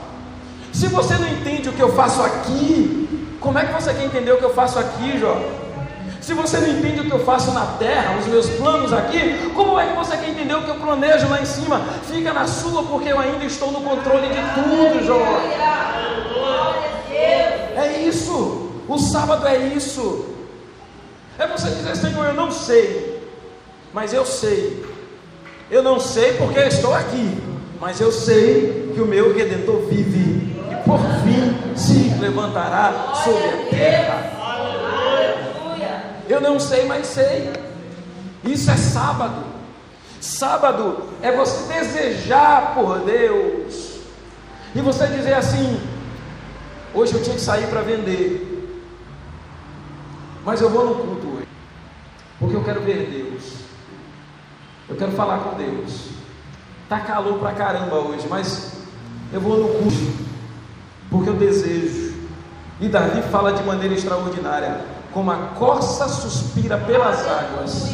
Se 0.73 0.87
você 0.87 1.15
não 1.15 1.27
entende 1.27 1.69
o 1.69 1.73
que 1.73 1.81
eu 1.81 1.93
faço 1.93 2.21
aqui, 2.21 3.37
como 3.39 3.57
é 3.59 3.65
que 3.65 3.73
você 3.73 3.93
quer 3.93 4.05
entender 4.05 4.31
o 4.31 4.37
que 4.37 4.45
eu 4.45 4.53
faço 4.53 4.79
aqui, 4.79 5.19
Jó? 5.19 5.37
Se 6.21 6.33
você 6.33 6.59
não 6.59 6.67
entende 6.67 7.01
o 7.01 7.05
que 7.05 7.11
eu 7.11 7.25
faço 7.25 7.51
na 7.51 7.65
terra, 7.79 8.17
os 8.19 8.27
meus 8.27 8.47
planos 8.51 8.93
aqui, 8.93 9.51
como 9.55 9.79
é 9.79 9.87
que 9.87 9.95
você 9.95 10.15
quer 10.17 10.29
entender 10.29 10.53
o 10.53 10.63
que 10.63 10.69
eu 10.69 10.75
planejo 10.75 11.27
lá 11.27 11.41
em 11.41 11.45
cima? 11.45 11.81
Fica 12.07 12.31
na 12.31 12.45
sua, 12.45 12.83
porque 12.83 13.09
eu 13.09 13.19
ainda 13.19 13.43
estou 13.43 13.71
no 13.71 13.81
controle 13.81 14.27
de 14.27 14.41
tudo, 14.53 15.05
Jó. 15.05 15.19
A 15.19 15.91
Deus. 15.97 16.11
O 18.91 18.97
sábado 18.97 19.47
é 19.47 19.57
isso. 19.57 20.25
É 21.39 21.47
você 21.47 21.69
dizer, 21.69 21.95
Senhor, 21.95 22.25
eu 22.25 22.33
não 22.33 22.51
sei, 22.51 23.25
mas 23.93 24.13
eu 24.13 24.25
sei. 24.25 24.85
Eu 25.69 25.81
não 25.81 25.97
sei 25.97 26.33
porque 26.33 26.59
estou 26.59 26.93
aqui, 26.93 27.37
mas 27.81 27.99
eu 27.99 28.11
sei 28.11 28.91
que 28.93 29.01
o 29.01 29.07
meu 29.07 29.33
redentor 29.33 29.81
vive 29.87 30.55
e 30.71 30.75
por 30.85 30.99
fim 31.23 31.75
se 31.75 32.13
levantará 32.19 33.15
sobre 33.15 33.43
a 33.43 33.69
terra. 33.71 34.31
Eu 36.29 36.39
não 36.39 36.59
sei, 36.59 36.85
mas 36.85 37.07
sei. 37.07 37.51
Isso 38.43 38.69
é 38.69 38.77
sábado. 38.77 39.43
Sábado 40.19 41.05
é 41.23 41.31
você 41.31 41.73
desejar 41.73 42.75
por 42.75 42.99
Deus. 42.99 44.01
E 44.75 44.79
você 44.79 45.07
dizer 45.07 45.33
assim: 45.33 45.81
hoje 46.93 47.15
eu 47.15 47.23
tinha 47.23 47.35
que 47.35 47.41
sair 47.41 47.65
para 47.65 47.81
vender, 47.81 48.77
mas 50.45 50.61
eu 50.61 50.69
vou 50.69 50.85
no 50.85 50.95
culto 51.03 51.27
hoje, 51.35 51.47
porque 52.39 52.55
eu 52.55 52.63
quero 52.63 52.81
ver 52.81 53.09
Deus. 53.09 53.55
Eu 54.87 54.95
quero 54.95 55.13
falar 55.13 55.39
com 55.39 55.57
Deus. 55.57 56.20
Tá 56.91 56.99
calor 56.99 57.35
pra 57.35 57.53
caramba 57.53 57.95
hoje, 57.95 58.27
mas 58.29 58.73
eu 59.31 59.39
vou 59.39 59.55
no 59.55 59.69
culto 59.69 60.11
porque 61.09 61.29
eu 61.29 61.35
desejo. 61.35 62.15
E 62.81 62.89
Davi 62.89 63.21
fala 63.31 63.53
de 63.53 63.63
maneira 63.63 63.93
extraordinária, 63.93 64.81
como 65.13 65.31
a 65.31 65.37
corça 65.57 66.09
suspira 66.09 66.77
pelas 66.77 67.25
águas. 67.25 67.89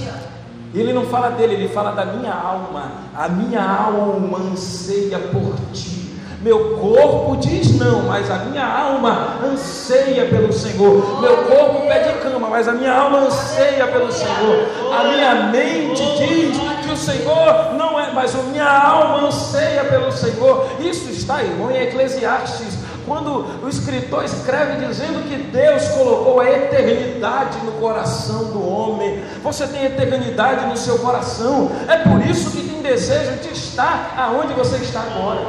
Ele 0.74 0.94
não 0.94 1.06
fala 1.06 1.30
dele, 1.30 1.54
ele 1.54 1.68
fala 1.68 1.92
da 1.92 2.06
minha 2.06 2.34
alma. 2.34 2.92
A 3.16 3.30
minha 3.30 3.62
alma 3.62 4.40
anseia 4.40 5.20
por 5.20 5.54
ti. 5.72 6.18
Meu 6.42 6.78
corpo 6.78 7.38
diz 7.38 7.78
não, 7.78 8.02
mas 8.02 8.32
a 8.32 8.40
minha 8.46 8.66
alma 8.66 9.38
anseia 9.46 10.26
pelo 10.26 10.52
Senhor. 10.52 11.22
Meu 11.22 11.38
corpo 11.44 11.86
pede 11.88 12.20
cama, 12.24 12.50
mas 12.50 12.68
a 12.68 12.72
minha 12.72 12.96
alma 12.96 13.20
anseia 13.20 13.86
pelo 13.86 14.12
Senhor. 14.12 14.68
A 14.92 15.04
minha 15.04 15.36
mente 15.52 16.02
diz 16.18 16.77
Senhor 16.98 17.74
não 17.78 18.00
é, 18.00 18.12
mas 18.12 18.36
a 18.36 18.44
minha 18.44 18.70
alma 18.70 19.28
anseia 19.28 19.86
pelo 19.86 20.12
Senhor. 20.12 20.68
Isso 20.80 21.10
está, 21.10 21.42
irmão, 21.42 21.72
em 21.72 21.78
Eclesiastes 21.78 22.88
quando 23.08 23.64
o 23.64 23.70
escritor 23.70 24.26
escreve 24.26 24.86
dizendo 24.86 25.26
que 25.30 25.38
Deus 25.38 25.88
colocou 25.92 26.42
a 26.42 26.52
eternidade 26.52 27.58
no 27.64 27.72
coração 27.80 28.52
do 28.52 28.68
homem, 28.68 29.24
você 29.42 29.66
tem 29.66 29.86
eternidade 29.86 30.66
no 30.66 30.76
seu 30.76 31.00
coração, 31.00 31.72
é 31.88 32.00
por 32.00 32.22
isso 32.30 32.52
que 32.52 32.68
tem 32.68 32.82
desejo 32.82 33.38
de 33.38 33.54
estar 33.54 34.14
aonde 34.18 34.54
você 34.54 34.76
está 34.84 35.00
agora. 35.00 35.48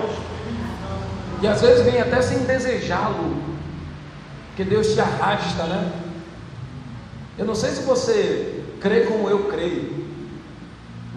E 1.42 1.48
às 1.48 1.60
vezes 1.60 1.84
vem 1.84 2.00
até 2.00 2.22
sem 2.22 2.38
desejá-lo, 2.44 3.36
que 4.54 4.62
Deus 4.62 4.94
te 4.94 5.00
arrasta, 5.00 5.64
né? 5.64 5.90
Eu 7.36 7.44
não 7.44 7.56
sei 7.56 7.70
se 7.70 7.82
você 7.82 8.62
crê 8.80 9.00
como 9.00 9.28
eu 9.28 9.44
creio, 9.44 9.97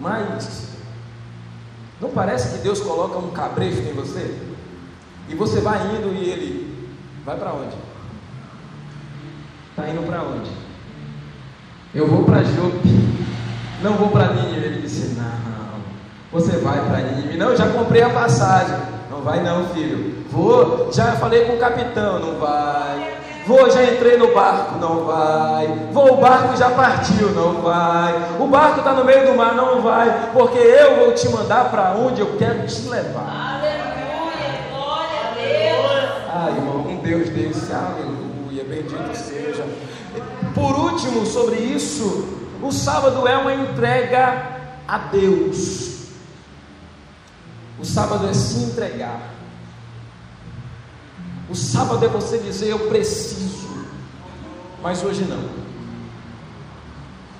mas 0.02 0.68
não 2.00 2.10
parece 2.10 2.56
que 2.56 2.62
Deus 2.64 2.80
coloca 2.80 3.16
um 3.16 3.30
cabresto 3.30 3.80
em 3.82 3.92
você? 3.94 4.36
E 5.28 5.34
você 5.36 5.60
vai 5.60 5.78
indo 5.94 6.12
e 6.12 6.28
ele 6.28 6.88
vai 7.24 7.38
para 7.38 7.52
onde? 7.52 7.76
Está 9.70 9.88
indo 9.88 10.02
para 10.02 10.22
onde? 10.22 10.50
Eu 11.94 12.08
vou 12.08 12.24
para 12.24 12.42
Jope, 12.42 12.88
não 13.80 13.94
vou 13.94 14.08
para 14.08 14.32
Nínive. 14.32 14.66
Ele 14.66 14.82
disse: 14.82 15.14
Não, 15.14 15.80
você 16.32 16.56
vai 16.56 16.84
para 16.84 17.00
Nínive. 17.02 17.38
Não, 17.38 17.56
já 17.56 17.68
comprei 17.68 18.02
a 18.02 18.10
passagem. 18.10 18.76
Não 19.08 19.22
vai 19.22 19.42
não, 19.42 19.68
filho. 19.68 20.24
Vou, 20.30 20.92
já 20.92 21.12
falei 21.12 21.44
com 21.44 21.52
o 21.52 21.58
capitão, 21.58 22.18
não 22.18 22.38
vai. 22.40 23.18
Vou, 23.46 23.68
já 23.70 23.82
entrei 23.82 24.16
no 24.16 24.32
barco, 24.32 24.78
não 24.78 25.04
vai. 25.04 25.66
Vou, 25.90 26.14
o 26.14 26.16
barco 26.20 26.56
já 26.56 26.70
partiu, 26.70 27.30
não 27.30 27.60
vai. 27.60 28.14
O 28.38 28.46
barco 28.46 28.78
está 28.78 28.92
no 28.92 29.04
meio 29.04 29.26
do 29.26 29.36
mar, 29.36 29.54
não 29.54 29.82
vai. 29.82 30.30
Porque 30.32 30.58
eu 30.58 30.96
vou 30.96 31.12
te 31.12 31.28
mandar 31.28 31.70
para 31.70 31.94
onde 31.94 32.20
eu 32.20 32.36
quero 32.36 32.64
te 32.66 32.88
levar. 32.88 33.58
Aleluia, 33.58 34.68
glória 34.70 35.20
a 35.20 35.34
Deus. 35.34 36.22
Ah, 36.28 36.50
irmão, 36.56 36.86
um 36.86 36.96
Deus 36.98 37.28
desse, 37.30 37.72
aleluia, 37.72 38.64
bendito 38.64 39.16
seja. 39.16 39.64
Por 40.54 40.78
último, 40.78 41.26
sobre 41.26 41.56
isso, 41.56 42.38
o 42.62 42.70
sábado 42.70 43.26
é 43.26 43.36
uma 43.36 43.54
entrega 43.54 44.60
a 44.86 44.98
Deus. 44.98 45.92
O 47.80 47.84
sábado 47.84 48.28
é 48.28 48.34
se 48.34 48.62
entregar. 48.62 49.31
O 51.52 51.54
sábado 51.54 52.02
é 52.02 52.08
você 52.08 52.38
dizer 52.38 52.70
eu 52.70 52.78
preciso, 52.88 53.68
mas 54.82 55.04
hoje 55.04 55.22
não. 55.24 55.50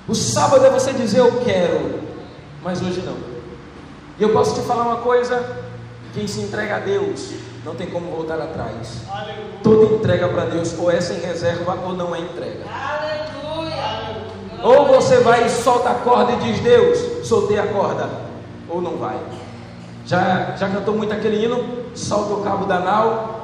O 0.07 0.13
sábado 0.13 0.63
é 0.63 0.69
você 0.69 0.93
dizer 0.93 1.17
eu 1.17 1.41
quero, 1.43 1.99
mas 2.61 2.79
hoje 2.79 3.01
não. 3.01 3.17
E 4.19 4.21
eu 4.21 4.29
posso 4.29 4.53
te 4.53 4.67
falar 4.67 4.83
uma 4.83 4.97
coisa: 4.97 5.43
quem 6.13 6.27
se 6.27 6.41
entrega 6.41 6.75
a 6.75 6.79
Deus 6.79 7.31
não 7.65 7.73
tem 7.73 7.89
como 7.89 8.11
voltar 8.11 8.39
atrás. 8.39 9.01
Aleluia. 9.09 9.45
Toda 9.63 9.95
entrega 9.95 10.29
para 10.29 10.45
Deus 10.45 10.77
ou 10.77 10.91
é 10.91 11.01
sem 11.01 11.19
reserva 11.19 11.75
ou 11.83 11.93
não 11.93 12.15
é 12.15 12.19
entrega. 12.19 12.65
Aleluia. 12.71 14.27
Ou 14.61 14.85
você 14.89 15.21
vai 15.21 15.47
e 15.47 15.49
solta 15.49 15.89
a 15.89 15.95
corda 15.95 16.33
e 16.33 16.35
diz: 16.35 16.59
Deus, 16.59 17.27
soltei 17.27 17.57
a 17.57 17.65
corda, 17.65 18.07
ou 18.69 18.79
não 18.79 18.95
vai. 18.97 19.17
Já, 20.05 20.55
já 20.55 20.69
cantou 20.69 20.95
muito 20.95 21.11
aquele 21.11 21.43
hino? 21.43 21.67
Solta 21.95 22.33
o 22.35 22.43
cabo 22.43 22.67
da 22.67 22.79
nau. 22.79 23.42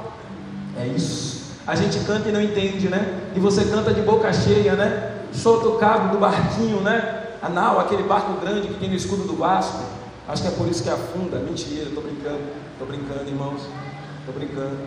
É 0.79 0.87
isso. 0.87 1.39
A 1.67 1.75
gente 1.75 1.99
canta 1.99 2.29
e 2.29 2.31
não 2.31 2.41
entende, 2.41 2.87
né? 2.87 3.19
E 3.35 3.39
você 3.39 3.65
canta 3.65 3.93
de 3.93 4.01
boca 4.01 4.31
cheia, 4.31 4.75
né? 4.75 5.17
Solta 5.33 5.67
o 5.67 5.77
cabo 5.77 6.13
do 6.13 6.17
barquinho, 6.17 6.79
né? 6.81 7.27
A 7.41 7.49
nau, 7.49 7.79
aquele 7.79 8.03
barco 8.03 8.33
grande 8.41 8.69
que 8.69 8.73
tem 8.75 8.89
no 8.89 8.95
escudo 8.95 9.23
do 9.23 9.35
Vasco. 9.35 9.83
Acho 10.27 10.41
que 10.41 10.47
é 10.47 10.51
por 10.51 10.67
isso 10.67 10.81
que 10.81 10.89
afunda. 10.89 11.37
Mentira, 11.37 11.89
tô 11.93 12.01
brincando. 12.01 12.39
Tô 12.79 12.85
brincando, 12.85 13.27
irmãos. 13.27 13.61
Tô 14.25 14.31
brincando. 14.31 14.77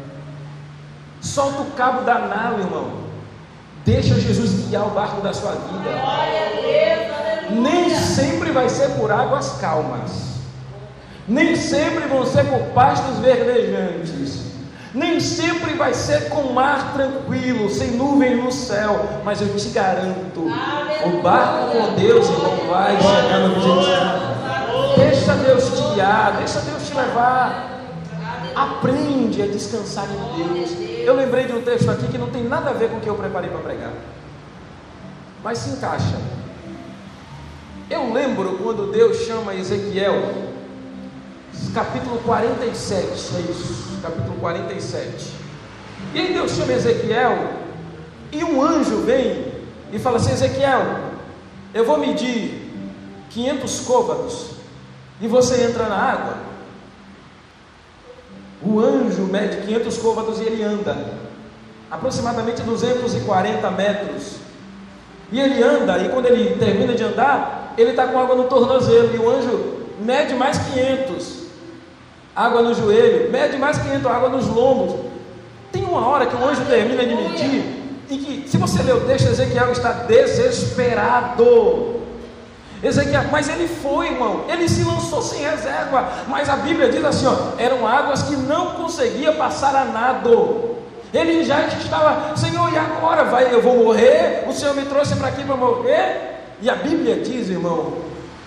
Solta 1.21 1.63
o 1.63 1.71
cabo 1.73 2.03
da 2.03 2.19
nau, 2.19 2.59
irmão. 2.59 2.91
Deixa 3.85 4.19
Jesus 4.19 4.69
guiar 4.69 4.87
o 4.87 4.91
barco 4.91 5.21
da 5.21 5.33
sua 5.33 5.53
vida. 5.53 5.91
Deus. 6.63 7.61
Nem 7.61 7.91
sempre 7.91 8.51
vai 8.51 8.69
ser 8.69 8.91
por 8.91 9.11
águas 9.11 9.59
calmas. 9.61 10.33
Nem 11.29 11.55
sempre 11.55 12.07
vão 12.07 12.25
ser 12.25 12.45
por 12.47 12.61
pastos 12.73 13.19
verdejantes. 13.19 14.52
Nem 14.95 15.21
sempre 15.21 15.73
vai 15.75 15.95
ser 15.95 16.29
com 16.29 16.53
mar 16.53 16.93
tranquilo, 16.93 17.71
sem 17.71 17.93
nuvens 17.93 18.43
no 18.43 18.53
céu. 18.53 19.21
Mas 19.25 19.41
eu 19.41 19.49
te 19.57 19.69
garanto, 19.71 20.41
o 20.41 21.23
barco 21.23 21.73
com 21.73 21.95
Deus, 21.95 22.29
irmão, 22.29 22.57
vai 22.69 22.97
chegar 23.01 23.39
no 23.39 23.57
objetivo. 23.57 24.33
Deixa 24.97 25.35
Deus 25.35 25.65
te 25.65 25.95
guiar, 25.95 26.37
deixa 26.37 26.61
Deus 26.61 26.87
te 26.87 26.95
levar. 26.95 27.81
Aprende 28.55 29.41
a 29.41 29.47
descansar 29.47 30.07
em 30.07 30.45
Deus. 30.45 30.71
Eu 31.07 31.17
lembrei 31.17 31.47
de 31.47 31.53
um 31.53 31.63
texto 31.63 31.91
aqui 31.91 32.07
que 32.09 32.19
não 32.19 32.29
tem 32.29 32.45
nada 32.45 32.71
a 32.71 32.73
ver 32.75 32.91
com 32.91 32.99
o 32.99 33.01
que 33.01 33.09
eu 33.09 33.15
preparei 33.15 33.49
para 33.49 33.61
pregar, 33.61 33.93
mas 35.43 35.59
se 35.59 35.71
encaixa. 35.71 36.17
Eu 37.89 38.13
lembro 38.13 38.59
quando 38.63 38.93
Deus 38.93 39.19
chama 39.27 39.55
Ezequiel 39.55 40.52
capítulo 41.75 42.19
47, 42.19 43.09
é 43.37 43.51
isso, 43.51 43.99
capítulo 44.03 44.37
47. 44.41 45.33
E 46.15 46.21
aí 46.21 46.33
Deus 46.35 46.53
chama 46.53 46.73
Ezequiel, 46.73 47.51
e 48.31 48.45
um 48.45 48.63
anjo 48.63 49.03
vem 49.03 49.53
e 49.93 49.99
fala 49.99 50.19
assim: 50.19 50.33
Ezequiel, 50.33 50.83
eu 51.73 51.85
vou 51.85 51.99
medir 51.99 52.71
500 53.31 53.81
côvados, 53.81 54.51
e 55.21 55.27
você 55.27 55.65
entra 55.65 55.87
na 55.87 55.97
água. 55.97 56.37
O 58.65 58.79
anjo 58.79 59.23
mede 59.23 59.67
500 59.67 59.99
côvados 59.99 60.39
e 60.39 60.45
ele 60.45 60.63
anda, 60.63 60.97
aproximadamente 61.91 62.63
240 62.63 63.71
metros. 63.71 64.37
E 65.33 65.41
ele 65.41 65.63
anda, 65.63 65.99
e 65.99 66.11
quando 66.11 66.27
ele 66.27 66.57
termina 66.59 66.95
de 66.95 67.03
andar, 67.03 67.75
ele 67.79 67.91
está 67.91 68.07
com 68.07 68.19
água 68.19 68.37
no 68.37 68.45
tornozelo, 68.45 69.15
e 69.15 69.19
o 69.19 69.31
anjo 69.31 69.87
mede 69.99 70.35
mais 70.35 70.59
500 70.59 71.42
água 72.35 72.63
no 72.63 72.75
joelho, 72.75 73.31
mede 73.31 73.57
mais 73.57 73.79
500 73.79 74.07
água 74.07 74.29
nos 74.29 74.47
lombos. 74.47 75.01
Tem 75.71 75.85
uma 75.85 76.07
hora 76.07 76.27
que 76.27 76.35
o 76.35 76.45
anjo 76.45 76.65
termina 76.67 77.05
de 77.05 77.15
medir, 77.15 77.65
e 78.11 78.19
que, 78.19 78.49
se 78.49 78.59
você 78.59 78.83
ler 78.83 78.95
o 78.95 79.01
texto, 79.01 79.29
Ezequiel 79.29 79.73
está 79.73 79.93
desesperado. 79.93 82.03
Ezequiel, 82.83 83.25
mas 83.31 83.49
ele 83.49 83.69
foi, 83.69 84.09
irmão, 84.09 84.45
ele 84.49 84.69
se 84.69 84.85
lançou 84.85 85.23
sem 85.23 85.41
reserva, 85.41 86.09
mas 86.27 86.49
a 86.49 86.57
Bíblia 86.57 86.91
diz 86.91 87.05
assim: 87.05 87.27
ó, 87.27 87.37
eram 87.57 87.87
águas 87.87 88.23
que 88.23 88.37
não 88.37 88.73
conseguia 88.73 89.33
passar 89.33 89.75
a 89.75 89.85
nado. 89.85 90.73
Ele 91.15 91.45
já 91.45 91.67
estava, 91.67 92.37
Senhor, 92.37 92.73
e 92.73 92.79
agora? 92.79 93.25
Vai, 93.25 93.53
eu 93.53 93.63
vou 93.63 93.85
morrer? 93.85 94.45
O 94.49 94.53
Senhor 94.53 94.75
me 94.75 94.83
trouxe 94.83 95.15
para 95.15 95.29
aqui 95.29 95.45
para 95.45 95.57
morrer? 95.57 96.41
E 96.61 96.71
a 96.71 96.75
Bíblia 96.75 97.17
diz, 97.17 97.51
irmão, 97.51 97.93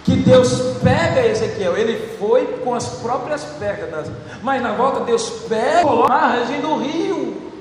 que 0.05 0.15
Deus 0.17 0.77
pega 0.83 1.25
Ezequiel, 1.25 1.75
ele 1.75 2.15
foi 2.19 2.45
com 2.63 2.75
as 2.75 2.85
próprias 2.99 3.43
pernas, 3.43 4.07
mas 4.43 4.61
na 4.61 4.73
volta 4.73 4.99
Deus 4.99 5.27
pega 5.49 5.89
a 5.89 6.07
margem 6.07 6.61
do 6.61 6.75
rio. 6.77 7.51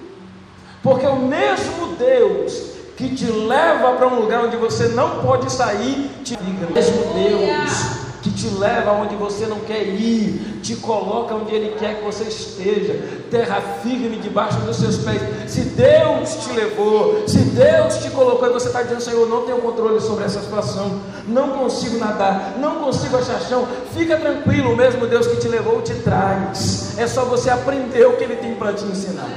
Porque 0.82 1.06
o 1.06 1.16
mesmo 1.16 1.96
Deus 1.98 2.74
que 2.98 3.14
te 3.16 3.24
leva 3.24 3.92
para 3.92 4.06
um 4.06 4.20
lugar 4.20 4.44
onde 4.44 4.58
você 4.58 4.88
não 4.88 5.22
pode 5.22 5.50
sair, 5.50 6.10
te 6.22 6.36
liga. 6.36 6.66
O 6.66 6.72
mesmo 6.72 7.14
Deus 7.14 8.03
que 8.24 8.30
te 8.30 8.48
leva 8.48 8.92
onde 8.92 9.14
você 9.16 9.44
não 9.44 9.60
quer 9.60 9.82
ir, 9.82 10.60
te 10.62 10.76
coloca 10.76 11.34
onde 11.34 11.54
Ele 11.54 11.76
quer 11.78 11.98
que 11.98 12.04
você 12.04 12.24
esteja, 12.24 12.98
terra 13.30 13.60
firme 13.82 14.16
debaixo 14.16 14.58
dos 14.60 14.78
seus 14.78 14.96
pés. 14.96 15.20
Se 15.46 15.60
Deus 15.60 16.36
te 16.36 16.52
levou, 16.54 17.28
se 17.28 17.36
Deus 17.36 17.98
te 17.98 18.08
colocou 18.08 18.48
e 18.48 18.52
você 18.54 18.68
está 18.68 18.82
dizendo, 18.82 19.02
Senhor, 19.02 19.28
não 19.28 19.42
tenho 19.42 19.58
controle 19.58 20.00
sobre 20.00 20.24
essa 20.24 20.40
situação, 20.40 21.02
não 21.28 21.50
consigo 21.50 21.98
nadar, 21.98 22.54
não 22.58 22.76
consigo 22.76 23.14
achar 23.18 23.38
chão, 23.42 23.68
fica 23.92 24.16
tranquilo, 24.16 24.72
o 24.72 24.76
mesmo 24.76 25.06
Deus 25.06 25.26
que 25.26 25.36
te 25.36 25.48
levou 25.48 25.82
te 25.82 25.92
traz. 25.96 26.96
É 26.96 27.06
só 27.06 27.26
você 27.26 27.50
aprender 27.50 28.06
o 28.06 28.16
que 28.16 28.24
Ele 28.24 28.36
tem 28.36 28.54
para 28.54 28.72
te 28.72 28.86
ensinar. 28.86 29.28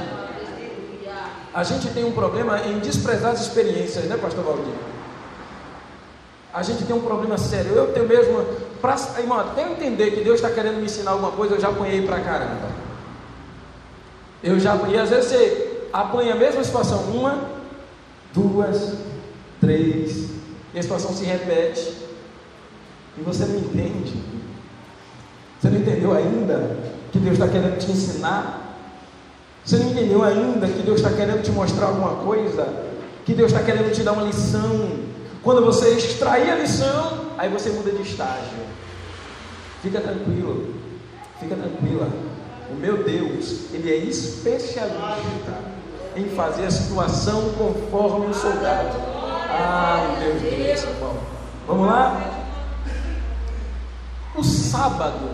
A 1.52 1.62
gente 1.62 1.88
tem 1.88 2.06
um 2.06 2.12
problema 2.12 2.58
em 2.60 2.78
desprezar 2.78 3.32
as 3.32 3.42
experiências, 3.42 4.06
né, 4.06 4.16
Pastor 4.16 4.44
Valdir? 4.44 4.72
A 6.52 6.62
gente 6.62 6.84
tem 6.84 6.96
um 6.96 7.00
problema 7.00 7.36
sério. 7.36 7.72
Eu 7.72 7.92
tenho 7.92 8.08
mesmo. 8.08 8.44
Pra, 8.80 8.96
irmão, 9.18 9.40
até 9.40 9.64
eu 9.64 9.72
entender 9.72 10.12
que 10.12 10.22
Deus 10.22 10.36
está 10.36 10.50
querendo 10.50 10.76
me 10.76 10.84
ensinar 10.84 11.12
alguma 11.12 11.32
coisa, 11.32 11.54
eu 11.54 11.60
já 11.60 11.68
apanhei 11.68 12.02
pra 12.02 12.20
caramba. 12.20 12.68
Eu 14.42 14.58
já 14.60 14.74
apanhei. 14.74 14.98
Às 14.98 15.10
vezes 15.10 15.26
você 15.26 15.88
apanha 15.92 16.34
a 16.34 16.36
mesma 16.36 16.62
situação. 16.62 17.00
Uma, 17.04 17.38
duas, 18.32 18.94
três. 19.60 20.30
E 20.72 20.78
a 20.78 20.82
situação 20.82 21.12
se 21.12 21.24
repete. 21.24 21.92
E 23.16 23.22
você 23.22 23.44
não 23.46 23.58
entende. 23.58 24.14
Você 25.60 25.70
não 25.70 25.78
entendeu 25.78 26.12
ainda 26.12 26.76
que 27.10 27.18
Deus 27.18 27.34
está 27.34 27.48
querendo 27.48 27.78
te 27.78 27.90
ensinar? 27.90 28.76
Você 29.64 29.76
não 29.76 29.90
entendeu 29.90 30.22
ainda 30.22 30.68
que 30.68 30.82
Deus 30.82 31.00
está 31.00 31.10
querendo 31.10 31.42
te 31.42 31.50
mostrar 31.50 31.86
alguma 31.86 32.24
coisa? 32.24 32.66
Que 33.24 33.34
Deus 33.34 33.52
está 33.52 33.64
querendo 33.64 33.92
te 33.92 34.02
dar 34.02 34.12
uma 34.12 34.22
lição? 34.22 35.08
Quando 35.42 35.64
você 35.64 35.90
extrair 35.90 36.50
a 36.50 36.54
lição, 36.54 37.32
aí 37.36 37.48
você 37.48 37.70
muda 37.70 37.90
de 37.90 38.02
estágio. 38.02 38.67
Fica 39.82 40.00
tranquilo, 40.00 40.74
fica 41.38 41.54
tranquila. 41.54 42.08
O 42.70 42.74
meu 42.74 43.02
Deus, 43.04 43.72
Ele 43.72 43.90
é 43.90 43.96
especialista 43.96 45.58
em 46.16 46.28
fazer 46.30 46.66
a 46.66 46.70
situação 46.70 47.52
conforme 47.56 48.26
o 48.26 48.34
soldado. 48.34 48.96
Ah, 49.50 50.16
meu 50.18 50.34
Deus, 50.34 50.82
irmão. 50.82 51.16
Vamos 51.66 51.86
lá? 51.86 52.44
O 54.36 54.42
sábado. 54.42 55.30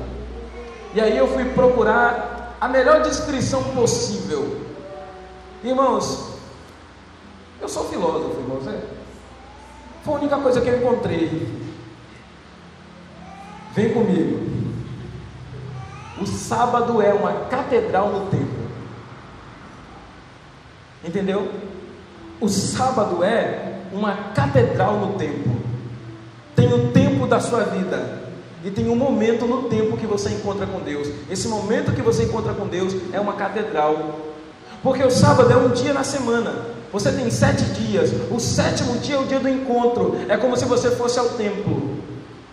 E 0.94 1.00
aí 1.00 1.16
eu 1.16 1.26
fui 1.28 1.44
procurar 1.46 2.56
a 2.60 2.68
melhor 2.68 3.02
descrição 3.02 3.62
possível. 3.74 4.60
Irmãos, 5.62 6.34
eu 7.60 7.68
sou 7.68 7.84
filósofo, 7.84 8.40
irmãos, 8.40 8.66
é? 8.68 8.80
Foi 10.04 10.14
a 10.14 10.18
única 10.18 10.36
coisa 10.36 10.60
que 10.60 10.68
eu 10.68 10.78
encontrei. 10.78 11.63
Vem 13.74 13.92
comigo. 13.92 14.40
O 16.20 16.26
sábado 16.26 17.02
é 17.02 17.12
uma 17.12 17.32
catedral 17.46 18.10
no 18.10 18.26
templo. 18.26 18.64
Entendeu? 21.04 21.50
O 22.40 22.48
sábado 22.48 23.22
é 23.24 23.80
uma 23.92 24.14
catedral 24.34 24.98
no 24.98 25.18
templo. 25.18 25.56
Tem 26.54 26.72
o 26.72 26.92
tempo 26.92 27.26
da 27.26 27.40
sua 27.40 27.64
vida. 27.64 28.22
E 28.64 28.70
tem 28.70 28.88
um 28.88 28.96
momento 28.96 29.44
no 29.44 29.64
tempo 29.64 29.96
que 29.96 30.06
você 30.06 30.30
encontra 30.30 30.66
com 30.66 30.80
Deus. 30.80 31.08
Esse 31.28 31.48
momento 31.48 31.92
que 31.92 32.00
você 32.00 32.24
encontra 32.24 32.54
com 32.54 32.66
Deus 32.66 32.94
é 33.12 33.20
uma 33.20 33.34
catedral. 33.34 34.20
Porque 34.82 35.02
o 35.02 35.10
sábado 35.10 35.52
é 35.52 35.56
um 35.56 35.70
dia 35.70 35.92
na 35.92 36.04
semana. 36.04 36.54
Você 36.92 37.10
tem 37.10 37.28
sete 37.28 37.64
dias. 37.64 38.10
O 38.30 38.38
sétimo 38.38 38.96
dia 38.98 39.16
é 39.16 39.18
o 39.18 39.26
dia 39.26 39.40
do 39.40 39.48
encontro. 39.48 40.16
É 40.28 40.36
como 40.36 40.56
se 40.56 40.64
você 40.64 40.92
fosse 40.92 41.18
ao 41.18 41.30
templo. 41.30 41.93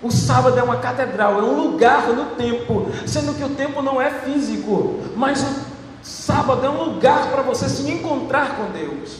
O 0.02 0.10
sábado 0.10 0.58
é 0.58 0.64
uma 0.64 0.78
catedral, 0.78 1.40
é 1.40 1.44
um 1.44 1.62
lugar 1.62 2.08
no 2.08 2.36
tempo, 2.36 2.88
sendo 3.06 3.36
que 3.36 3.44
o 3.44 3.50
tempo 3.50 3.82
não 3.82 4.02
é 4.02 4.10
físico, 4.10 5.00
mas 5.16 5.44
o 5.44 5.56
sábado 6.02 6.66
é 6.66 6.70
um 6.70 6.84
lugar 6.84 7.28
para 7.30 7.44
você 7.44 7.70
se 7.70 7.90
encontrar 7.92 8.56
com 8.56 8.72
Deus. 8.72 9.18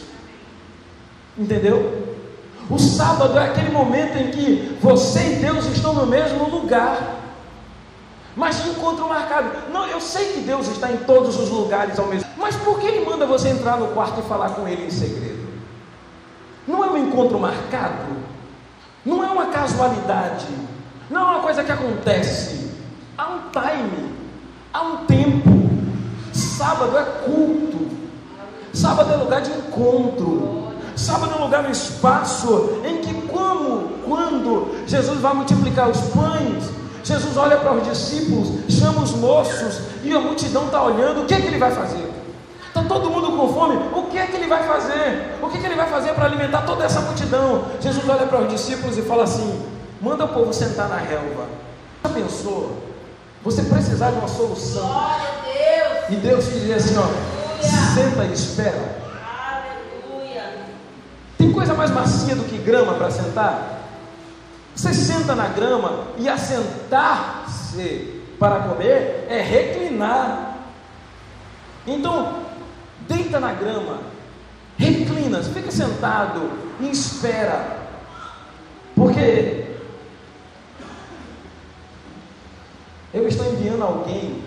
Entendeu? 1.38 2.18
O 2.70 2.80
sábado 2.80 3.38
é 3.38 3.46
aquele 3.46 3.70
momento 3.70 4.18
em 4.18 4.32
que 4.32 4.78
você 4.82 5.34
e 5.34 5.36
Deus 5.36 5.66
estão 5.68 5.94
no 5.94 6.08
mesmo 6.08 6.50
lugar. 6.50 7.18
Mas 8.36 8.66
encontro 8.66 9.08
marcado. 9.08 9.72
Não, 9.72 9.86
eu 9.88 10.00
sei 10.00 10.34
que 10.34 10.40
Deus 10.40 10.68
está 10.68 10.92
em 10.92 10.98
todos 10.98 11.38
os 11.38 11.50
lugares 11.50 12.00
ao 12.00 12.08
mesmo 12.08 12.30
Mas 12.38 12.56
por 12.56 12.80
que 12.80 12.88
Ele 12.88 13.06
manda 13.06 13.26
você 13.26 13.50
entrar 13.50 13.78
no 13.78 13.90
quarto 13.90 14.22
e 14.22 14.24
falar 14.24 14.52
com 14.52 14.68
Ele 14.68 14.86
em 14.86 14.90
segredo? 14.90 15.48
Não 16.66 16.84
é 16.84 16.90
um 16.90 16.98
encontro 16.98 17.38
marcado? 17.38 18.16
Não 19.06 19.24
é 19.24 19.28
uma 19.28 19.48
casualidade? 19.48 20.48
Não 21.12 21.22
é 21.22 21.32
uma 21.32 21.40
coisa 21.42 21.62
que 21.62 21.72
acontece? 21.72 22.72
Há 23.18 23.28
um 23.28 23.40
time, 23.52 24.14
há 24.74 24.82
um 24.82 25.06
tempo. 25.06 25.70
Sábado 26.32 26.98
é 26.98 27.04
culto. 27.26 27.90
Sábado 28.74 29.12
é 29.12 29.18
lugar 29.18 29.42
de 29.42 29.52
encontro. 29.52 30.72
Sábado 30.96 31.34
é 31.38 31.44
lugar 31.44 31.64
no 31.64 31.70
espaço 31.70 32.82
em 32.86 33.00
que, 33.00 33.14
como, 33.28 33.90
quando 34.06 34.74
Jesus 34.88 35.20
vai 35.20 35.34
multiplicar 35.34 35.90
os 35.90 36.00
pães, 36.00 36.70
Jesus 37.04 37.36
olha 37.36 37.58
para 37.58 37.74
os 37.74 37.88
discípulos, 37.90 38.48
chama 38.70 39.02
os 39.02 39.12
moços 39.12 39.82
e 40.04 40.14
a 40.14 40.20
multidão 40.20 40.68
está 40.68 40.82
olhando, 40.82 41.24
o 41.24 41.26
que, 41.26 41.34
é 41.34 41.42
que 41.42 41.48
ele 41.48 41.58
vai 41.58 41.72
fazer? 41.72 42.10
Está 42.68 42.84
todo 42.84 43.10
mundo 43.10 43.36
com 43.36 43.54
fome, 43.54 43.76
o 43.94 44.04
que 44.04 44.18
é 44.18 44.28
que 44.28 44.38
ele 44.38 44.48
vai 44.48 44.64
fazer? 44.64 45.38
O 45.42 45.50
que, 45.50 45.58
é 45.58 45.60
que 45.60 45.66
ele 45.66 45.76
vai 45.76 45.90
fazer 45.90 46.14
para 46.14 46.26
alimentar 46.26 46.62
toda 46.62 46.86
essa 46.86 47.02
multidão? 47.02 47.66
Jesus 47.82 48.08
olha 48.08 48.26
para 48.28 48.44
os 48.44 48.50
discípulos 48.50 48.98
e 48.98 49.02
fala 49.02 49.24
assim: 49.24 49.60
manda 50.02 50.26
o 50.26 50.30
povo 50.30 50.52
sentar 50.52 50.90
na 50.90 50.98
relva. 50.98 51.48
Já 52.04 52.10
pensou? 52.10 52.92
Você 53.44 53.64
precisar 53.64 54.12
de 54.12 54.18
uma 54.18 54.28
solução. 54.28 54.90
Deus. 55.44 56.10
E 56.10 56.16
Deus 56.16 56.46
te 56.46 56.60
diz 56.60 56.72
assim: 56.72 56.98
ó, 56.98 57.08
senta 57.94 58.26
e 58.26 58.34
espera. 58.34 59.02
Aleluia. 59.48 60.44
Tem 61.38 61.52
coisa 61.52 61.74
mais 61.74 61.92
macia 61.92 62.36
do 62.36 62.44
que 62.44 62.58
grama 62.58 62.96
para 62.96 63.12
sentar? 63.12 63.82
Você 64.76 64.94
senta 64.94 65.36
na 65.36 65.48
grama 65.48 66.08
e 66.18 66.28
assentar-se 66.30 68.22
para 68.40 68.62
comer 68.62 69.28
é 69.30 69.42
reclinar. 69.42 70.58
Então, 71.86 72.44
deita 73.08 73.40
na 73.40 73.54
grama, 73.54 74.00
reclina, 74.78 75.44
fica 75.44 75.72
sentado 75.72 76.52
e 76.80 76.90
espera. 76.90 77.82
Porque 78.96 79.71
eu 83.14 83.28
estou 83.28 83.46
enviando 83.52 83.84
alguém 83.84 84.42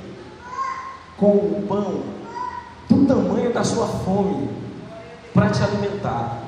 com 1.17 1.37
o 1.37 1.65
pão 1.69 2.03
do 2.89 3.07
tamanho 3.07 3.53
da 3.53 3.63
sua 3.63 3.87
fome 3.87 4.49
para 5.33 5.51
te 5.51 5.63
alimentar. 5.63 6.43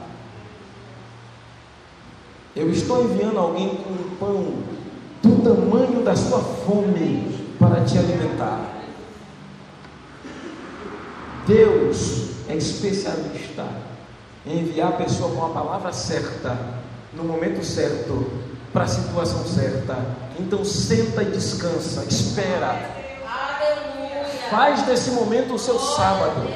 Eu 2.54 2.70
estou 2.70 3.04
enviando 3.04 3.38
alguém 3.38 3.68
com 3.76 3.90
um 3.90 4.16
pão 4.18 4.54
do 5.22 5.42
tamanho 5.42 6.02
da 6.02 6.16
sua 6.16 6.40
fome 6.40 7.46
para 7.58 7.84
te 7.84 7.98
alimentar. 7.98 8.76
Deus 11.46 12.30
é 12.48 12.56
especialista 12.56 13.66
em 14.46 14.60
enviar 14.60 14.88
a 14.88 14.96
pessoa 14.96 15.34
com 15.34 15.44
a 15.44 15.50
palavra 15.50 15.92
certa, 15.92 16.56
no 17.12 17.24
momento 17.24 17.64
certo, 17.64 18.26
para 18.72 18.84
a 18.84 18.88
situação 18.88 19.44
certa. 19.44 20.25
Então 20.38 20.64
senta 20.64 21.22
e 21.22 21.26
descansa, 21.26 22.04
espera. 22.08 22.96
Faz 24.50 24.82
desse 24.82 25.10
momento 25.10 25.54
o 25.54 25.58
seu 25.58 25.78
sábado. 25.78 26.46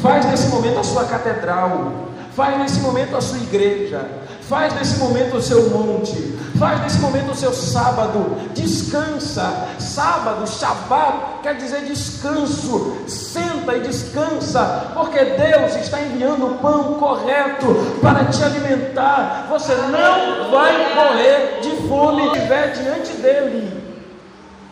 Faz 0.00 0.24
desse 0.26 0.48
momento 0.48 0.78
a 0.78 0.84
sua 0.84 1.04
catedral. 1.04 2.08
Faz 2.34 2.58
nesse 2.58 2.80
momento 2.80 3.16
a 3.16 3.20
sua 3.20 3.38
igreja. 3.38 4.08
Faz 4.48 4.74
nesse 4.74 4.98
momento 4.98 5.36
o 5.36 5.42
seu 5.42 5.68
monte. 5.70 6.31
Faz 6.62 6.80
nesse 6.80 7.00
momento 7.00 7.32
o 7.32 7.34
seu 7.34 7.52
sábado. 7.52 8.36
Descansa. 8.54 9.66
Sábado, 9.80 10.48
Shabat, 10.48 11.42
quer 11.42 11.56
dizer 11.56 11.84
descanso. 11.86 12.98
Senta 13.08 13.76
e 13.78 13.80
descansa. 13.80 14.92
Porque 14.94 15.24
Deus 15.24 15.74
está 15.74 16.00
enviando 16.00 16.46
o 16.46 16.58
pão 16.58 16.94
correto 17.00 17.66
para 18.00 18.26
te 18.26 18.44
alimentar. 18.44 19.48
Você 19.50 19.74
não 19.74 20.52
vai 20.52 20.94
morrer 20.94 21.58
de 21.62 21.88
fome 21.88 22.30
se 22.30 22.36
estiver 22.36 22.72
diante 22.74 23.12
dele. 23.14 23.82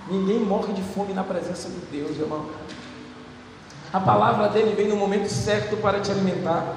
Ninguém 0.09 0.38
morre 0.38 0.72
de 0.72 0.83
fome 0.94 1.12
na 1.12 1.24
presença 1.24 1.68
de 1.68 1.81
Deus, 1.90 2.16
irmão. 2.16 2.46
A 3.92 3.98
palavra 3.98 4.48
dele 4.50 4.76
vem 4.76 4.87
no 4.87 4.94
momento 4.94 5.29
certo 5.29 5.76
para 5.79 5.98
te 5.98 6.12
alimentar. 6.12 6.72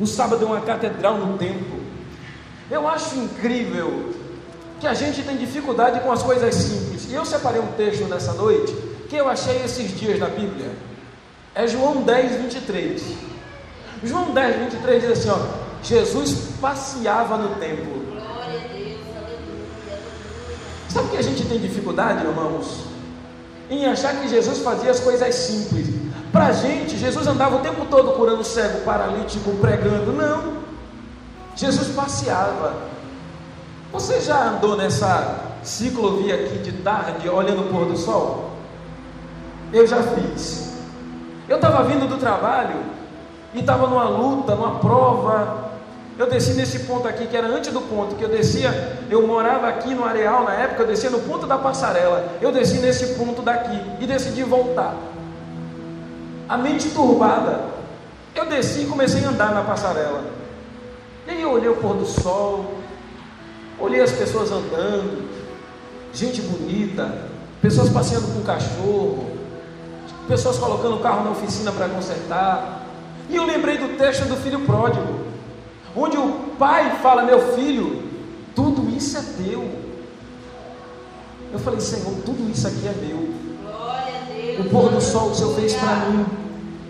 O 0.00 0.06
sábado 0.06 0.42
é 0.42 0.46
uma 0.46 0.62
catedral 0.62 1.18
no 1.18 1.36
tempo. 1.36 1.87
Eu 2.70 2.86
acho 2.86 3.16
incrível 3.16 4.12
que 4.78 4.86
a 4.86 4.94
gente 4.94 5.22
tem 5.22 5.36
dificuldade 5.36 6.00
com 6.00 6.12
as 6.12 6.22
coisas 6.22 6.54
simples. 6.54 7.06
E 7.10 7.14
eu 7.14 7.24
separei 7.24 7.60
um 7.60 7.72
texto 7.72 8.04
nessa 8.04 8.32
noite 8.34 8.72
que 9.08 9.16
eu 9.16 9.28
achei 9.28 9.62
esses 9.64 9.98
dias 9.98 10.18
na 10.18 10.26
Bíblia. 10.26 10.70
É 11.54 11.66
João 11.66 12.02
10, 12.02 12.42
23. 12.42 13.02
João 14.04 14.32
10, 14.32 14.56
23 14.56 15.02
diz 15.02 15.10
assim: 15.12 15.30
ó, 15.30 15.38
Jesus 15.82 16.50
passeava 16.60 17.36
no 17.38 17.56
templo. 17.56 18.06
Sabe 20.88 21.08
que 21.10 21.16
a 21.16 21.22
gente 21.22 21.44
tem 21.46 21.58
dificuldade, 21.58 22.26
irmãos? 22.26 22.84
Em 23.70 23.86
achar 23.86 24.14
que 24.20 24.28
Jesus 24.28 24.58
fazia 24.58 24.90
as 24.90 25.00
coisas 25.00 25.34
simples. 25.34 25.86
Para 26.32 26.46
a 26.46 26.52
gente, 26.52 26.96
Jesus 26.96 27.26
andava 27.26 27.56
o 27.56 27.60
tempo 27.60 27.86
todo 27.86 28.12
curando 28.12 28.44
cego, 28.44 28.80
paralítico, 28.80 29.50
pregando. 29.60 30.12
Não. 30.12 30.67
Jesus 31.58 31.88
passeava. 31.88 32.72
Você 33.92 34.20
já 34.20 34.50
andou 34.50 34.76
nessa 34.76 35.40
ciclovia 35.64 36.36
aqui 36.36 36.58
de 36.58 36.72
tarde, 36.82 37.28
olhando 37.28 37.62
o 37.62 37.72
pôr 37.72 37.84
do 37.84 37.96
sol? 37.96 38.52
Eu 39.72 39.84
já 39.84 40.00
fiz. 40.02 40.72
Eu 41.48 41.56
estava 41.56 41.82
vindo 41.82 42.08
do 42.08 42.16
trabalho 42.16 42.76
e 43.52 43.58
estava 43.58 43.88
numa 43.88 44.08
luta, 44.08 44.54
numa 44.54 44.78
prova. 44.78 45.70
Eu 46.16 46.30
desci 46.30 46.54
nesse 46.54 46.80
ponto 46.80 47.08
aqui, 47.08 47.26
que 47.26 47.36
era 47.36 47.48
antes 47.48 47.72
do 47.72 47.80
ponto, 47.80 48.14
que 48.14 48.22
eu 48.22 48.28
descia, 48.28 48.96
eu 49.10 49.26
morava 49.26 49.66
aqui 49.66 49.94
no 49.94 50.04
areal 50.04 50.44
na 50.44 50.52
época, 50.52 50.82
eu 50.82 50.86
descia 50.86 51.10
no 51.10 51.20
ponto 51.20 51.44
da 51.44 51.58
passarela. 51.58 52.36
Eu 52.40 52.52
desci 52.52 52.78
nesse 52.78 53.14
ponto 53.14 53.42
daqui 53.42 53.80
e 53.98 54.06
decidi 54.06 54.44
voltar. 54.44 54.94
A 56.48 56.56
mente 56.56 56.90
turbada. 56.90 57.60
Eu 58.32 58.46
desci 58.46 58.82
e 58.82 58.86
comecei 58.86 59.24
a 59.24 59.30
andar 59.30 59.52
na 59.52 59.62
passarela. 59.62 60.38
E 61.28 61.30
aí 61.30 61.42
eu 61.42 61.52
olhei 61.52 61.68
o 61.68 61.76
pôr 61.76 61.94
do 61.94 62.06
sol, 62.06 62.72
olhei 63.78 64.00
as 64.00 64.10
pessoas 64.10 64.50
andando, 64.50 65.28
gente 66.10 66.40
bonita, 66.40 67.28
pessoas 67.60 67.90
passeando 67.90 68.28
com 68.28 68.40
cachorro, 68.40 69.30
pessoas 70.26 70.56
colocando 70.56 70.96
o 70.96 71.00
carro 71.00 71.24
na 71.24 71.32
oficina 71.32 71.70
para 71.70 71.86
consertar. 71.86 72.86
E 73.28 73.36
eu 73.36 73.44
lembrei 73.44 73.76
do 73.76 73.98
texto 73.98 74.24
do 74.24 74.36
filho 74.36 74.60
pródigo, 74.60 75.20
onde 75.94 76.16
o 76.16 76.32
pai 76.58 76.98
fala: 77.02 77.22
Meu 77.22 77.52
filho, 77.54 78.04
tudo 78.56 78.88
isso 78.88 79.18
é 79.18 79.22
teu. 79.36 79.70
Eu 81.52 81.58
falei: 81.58 81.80
Senhor, 81.80 82.10
tudo 82.24 82.50
isso 82.50 82.66
aqui 82.66 82.88
é 82.88 82.94
meu. 83.06 83.28
O 84.64 84.70
pôr 84.70 84.88
do 84.88 85.00
sol 85.02 85.28
o 85.28 85.34
Senhor 85.34 85.54
fez 85.54 85.74
para 85.74 86.06
mim. 86.06 86.47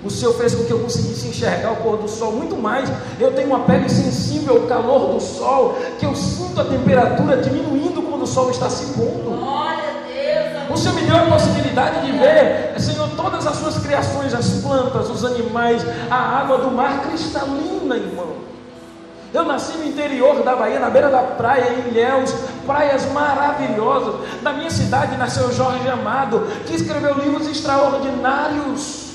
O 0.09 0.11
Senhor 0.11 0.33
fez 0.33 0.55
com 0.55 0.65
que 0.65 0.73
eu 0.73 0.79
conseguisse 0.79 1.29
enxergar 1.29 1.71
o 1.71 1.77
pôr 1.77 1.99
do 1.99 2.09
sol. 2.09 2.33
Muito 2.33 2.57
mais, 2.57 2.91
eu 3.21 3.31
tenho 3.35 3.49
uma 3.49 3.61
pele 3.61 3.91
sensível 3.91 4.57
ao 4.57 4.63
calor 4.63 5.13
do 5.13 5.21
sol, 5.21 5.79
que 5.99 6.07
eu 6.07 6.15
sinto 6.15 6.59
a 6.59 6.65
temperatura 6.65 7.37
diminuindo 7.37 8.01
quando 8.01 8.23
o 8.23 8.27
sol 8.27 8.51
está 8.51 8.71
se 8.71 8.95
pondo. 8.95 9.39
Glória 9.39 9.85
a 9.85 10.65
Deus. 10.65 10.71
O 10.71 10.77
Senhor 10.79 10.95
me 10.95 11.03
deu 11.03 11.15
a 11.15 11.27
possibilidade 11.27 12.07
de 12.07 12.13
ver, 12.13 12.75
Senhor, 12.81 13.07
todas 13.19 13.47
as 13.47 13.57
suas 13.57 13.77
criações, 13.81 14.33
as 14.33 14.49
plantas, 14.63 15.11
os 15.11 15.27
animais, 15.27 15.85
a 16.11 16.17
água 16.17 16.57
do 16.57 16.71
mar 16.71 17.03
cristalina, 17.03 17.97
irmão. 17.97 18.49
Eu 19.35 19.45
nasci 19.45 19.77
no 19.77 19.85
interior 19.85 20.43
da 20.43 20.57
Bahia, 20.57 20.79
na 20.79 20.89
beira 20.89 21.11
da 21.11 21.21
praia, 21.21 21.75
em 21.75 21.91
Ilhéus, 21.91 22.35
praias 22.67 23.05
maravilhosas. 23.13 24.15
Na 24.41 24.55
minha 24.55 24.71
cidade 24.71 25.19
nasceu 25.19 25.53
Jorge 25.53 25.87
Amado, 25.87 26.47
que 26.65 26.75
escreveu 26.75 27.13
livros 27.13 27.47
extraordinários. 27.47 29.08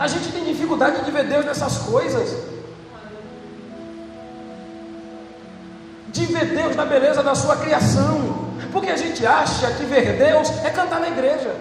A 0.00 0.06
gente 0.06 0.32
tem 0.32 0.42
dificuldade 0.44 1.04
de 1.04 1.10
ver 1.10 1.24
Deus 1.24 1.44
nessas 1.44 1.76
coisas. 1.76 2.34
De 6.08 6.24
ver 6.24 6.46
Deus 6.46 6.74
na 6.74 6.86
beleza 6.86 7.22
da 7.22 7.34
sua 7.34 7.56
criação. 7.56 8.48
Porque 8.72 8.88
a 8.88 8.96
gente 8.96 9.26
acha 9.26 9.70
que 9.72 9.84
ver 9.84 10.16
Deus 10.16 10.48
é 10.64 10.70
cantar 10.70 11.00
na 11.00 11.08
igreja. 11.08 11.54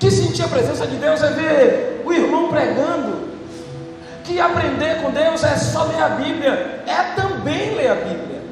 Que 0.00 0.10
sentir 0.10 0.42
a 0.44 0.48
presença 0.48 0.86
de 0.86 0.96
Deus 0.96 1.22
é 1.22 1.30
ver 1.30 2.02
o 2.06 2.10
irmão 2.10 2.48
pregando. 2.48 3.28
Que 4.24 4.40
aprender 4.40 5.02
com 5.02 5.10
Deus 5.10 5.44
é 5.44 5.58
só 5.58 5.84
ler 5.84 6.02
a 6.02 6.08
Bíblia. 6.08 6.84
É 6.86 7.12
também 7.14 7.74
ler 7.74 7.88
a 7.88 7.96
Bíblia. 7.96 8.42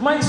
Mas 0.00 0.24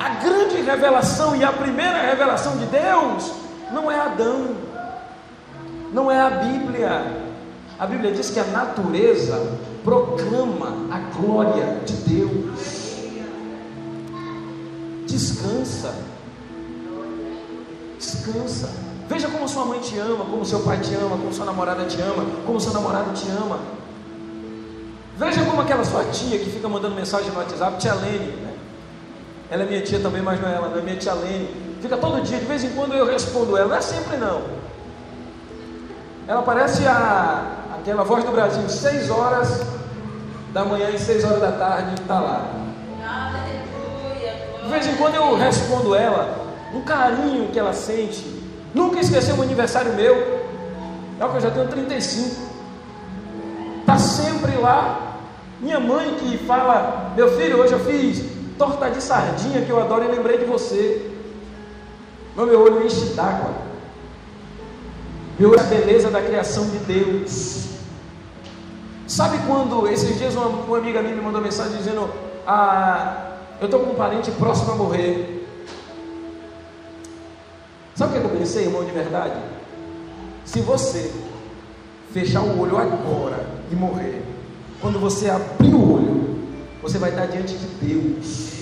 a 0.00 0.08
grande 0.24 0.62
revelação 0.62 1.36
e 1.36 1.44
a 1.44 1.52
primeira 1.52 2.00
revelação 2.00 2.56
de 2.56 2.64
Deus 2.64 3.30
não 3.70 3.90
é 3.90 4.00
Adão, 4.00 4.71
não 5.92 6.10
é 6.10 6.20
a 6.20 6.30
Bíblia. 6.30 7.22
A 7.78 7.86
Bíblia 7.86 8.12
diz 8.12 8.30
que 8.30 8.40
a 8.40 8.44
natureza 8.44 9.58
proclama 9.84 10.88
a 10.90 10.98
glória 11.16 11.80
de 11.84 11.94
Deus. 11.94 12.92
Descansa. 15.06 15.94
Descansa. 17.98 18.70
Veja 19.08 19.28
como 19.28 19.46
sua 19.48 19.64
mãe 19.66 19.80
te 19.80 19.98
ama, 19.98 20.24
como 20.24 20.44
seu 20.44 20.60
pai 20.60 20.78
te 20.78 20.94
ama, 20.94 21.10
como 21.10 21.32
sua 21.32 21.44
namorada 21.44 21.84
te 21.84 22.00
ama, 22.00 22.24
como 22.46 22.58
seu 22.58 22.72
namorado 22.72 23.12
te 23.12 23.28
ama. 23.28 23.58
Veja 25.18 25.44
como 25.44 25.60
aquela 25.60 25.84
sua 25.84 26.04
tia 26.04 26.38
que 26.38 26.48
fica 26.48 26.68
mandando 26.68 26.94
mensagem 26.94 27.30
no 27.30 27.38
WhatsApp, 27.38 27.78
tia 27.78 27.94
Lene, 27.94 28.32
né? 28.40 28.54
Ela 29.50 29.64
é 29.64 29.66
minha 29.66 29.82
tia 29.82 30.00
também, 30.00 30.22
mas 30.22 30.40
não 30.40 30.48
é 30.48 30.54
ela, 30.54 30.68
não 30.68 30.78
é 30.78 30.82
minha 30.82 30.96
tia 30.96 31.12
Lene. 31.12 31.48
Fica 31.82 31.96
todo 31.96 32.22
dia, 32.22 32.38
de 32.38 32.46
vez 32.46 32.64
em 32.64 32.70
quando 32.70 32.94
eu 32.94 33.04
respondo 33.04 33.56
ela, 33.56 33.68
não 33.68 33.76
é 33.76 33.80
sempre 33.82 34.16
não. 34.16 34.61
Ela 36.32 36.40
parece 36.40 36.86
a, 36.86 37.44
aquela 37.78 38.04
voz 38.04 38.24
do 38.24 38.32
Brasil, 38.32 38.66
seis 38.66 39.10
horas 39.10 39.66
da 40.50 40.64
manhã 40.64 40.88
e 40.88 40.98
seis 40.98 41.22
horas 41.24 41.42
da 41.42 41.52
tarde, 41.52 42.00
está 42.00 42.18
lá. 42.20 42.46
De 44.62 44.70
vez 44.70 44.86
em 44.86 44.96
quando 44.96 45.16
eu 45.16 45.36
respondo 45.36 45.94
ela, 45.94 46.34
um 46.72 46.80
carinho 46.80 47.50
que 47.50 47.58
ela 47.58 47.74
sente. 47.74 48.24
Nunca 48.72 49.00
esqueceu 49.00 49.36
o 49.36 49.42
aniversário 49.42 49.92
meu. 49.92 50.14
É 51.20 51.28
que 51.28 51.36
eu 51.36 51.40
já 51.42 51.50
tenho 51.50 51.68
35. 51.68 52.40
Está 53.80 53.98
sempre 53.98 54.56
lá. 54.56 55.18
Minha 55.60 55.80
mãe 55.80 56.14
que 56.14 56.38
fala, 56.46 57.12
meu 57.14 57.36
filho, 57.36 57.58
hoje 57.58 57.74
eu 57.74 57.80
fiz 57.80 58.24
torta 58.56 58.88
de 58.88 59.02
sardinha 59.02 59.66
que 59.66 59.70
eu 59.70 59.78
adoro 59.78 60.04
e 60.04 60.08
lembrei 60.08 60.38
de 60.38 60.46
você. 60.46 61.12
Mas 62.34 62.48
meu 62.48 62.58
olho 62.58 62.86
enche 62.86 63.12
d'água. 63.12 63.71
É 65.40 65.60
a 65.60 65.62
beleza 65.64 66.10
da 66.10 66.20
criação 66.20 66.68
de 66.68 66.78
Deus. 66.78 67.62
Sabe 69.06 69.38
quando 69.46 69.88
esses 69.88 70.16
dias 70.18 70.34
uma, 70.34 70.46
uma 70.46 70.78
amiga 70.78 71.02
minha 71.02 71.14
me 71.14 71.22
mandou 71.22 71.40
mensagem 71.40 71.76
dizendo: 71.76 72.08
ah, 72.46 73.36
Eu 73.60 73.66
estou 73.66 73.80
com 73.80 73.92
um 73.92 73.94
parente 73.94 74.30
próximo 74.32 74.72
a 74.72 74.74
morrer. 74.76 75.46
Sabe 77.94 78.16
o 78.16 78.20
que 78.20 78.26
eu 78.26 78.38
pensei, 78.38 78.64
irmão, 78.64 78.84
de 78.84 78.90
verdade? 78.90 79.38
Se 80.44 80.60
você 80.60 81.12
fechar 82.12 82.42
o 82.42 82.60
olho 82.60 82.76
agora 82.76 83.46
e 83.70 83.74
morrer, 83.74 84.22
quando 84.80 84.98
você 84.98 85.30
abrir 85.30 85.74
o 85.74 85.94
olho, 85.94 86.38
você 86.82 86.98
vai 86.98 87.10
estar 87.10 87.26
diante 87.26 87.54
de 87.54 87.66
Deus. 87.66 88.52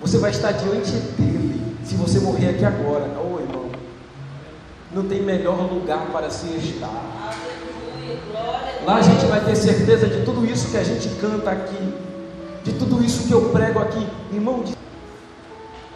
Você 0.00 0.18
vai 0.18 0.30
estar 0.30 0.52
diante 0.52 0.90
dele. 0.90 1.76
Se 1.84 1.94
você 1.94 2.20
morrer 2.20 2.50
aqui 2.50 2.64
agora, 2.64 3.04
irmão, 3.04 3.26
não 4.92 5.04
tem 5.04 5.22
melhor 5.22 5.72
lugar 5.72 6.06
para 6.12 6.30
se 6.30 6.46
estar. 6.56 7.36
Lá 8.84 8.96
a 8.96 9.02
gente 9.02 9.26
vai 9.26 9.40
ter 9.44 9.56
certeza 9.56 10.06
de 10.06 10.24
tudo 10.24 10.46
isso 10.46 10.70
que 10.70 10.76
a 10.76 10.84
gente 10.84 11.08
canta 11.20 11.50
aqui, 11.50 11.94
de 12.62 12.72
tudo 12.72 13.02
isso 13.02 13.26
que 13.26 13.32
eu 13.32 13.50
prego 13.50 13.80
aqui. 13.80 14.06
Irmão, 14.32 14.62
de... 14.62 14.76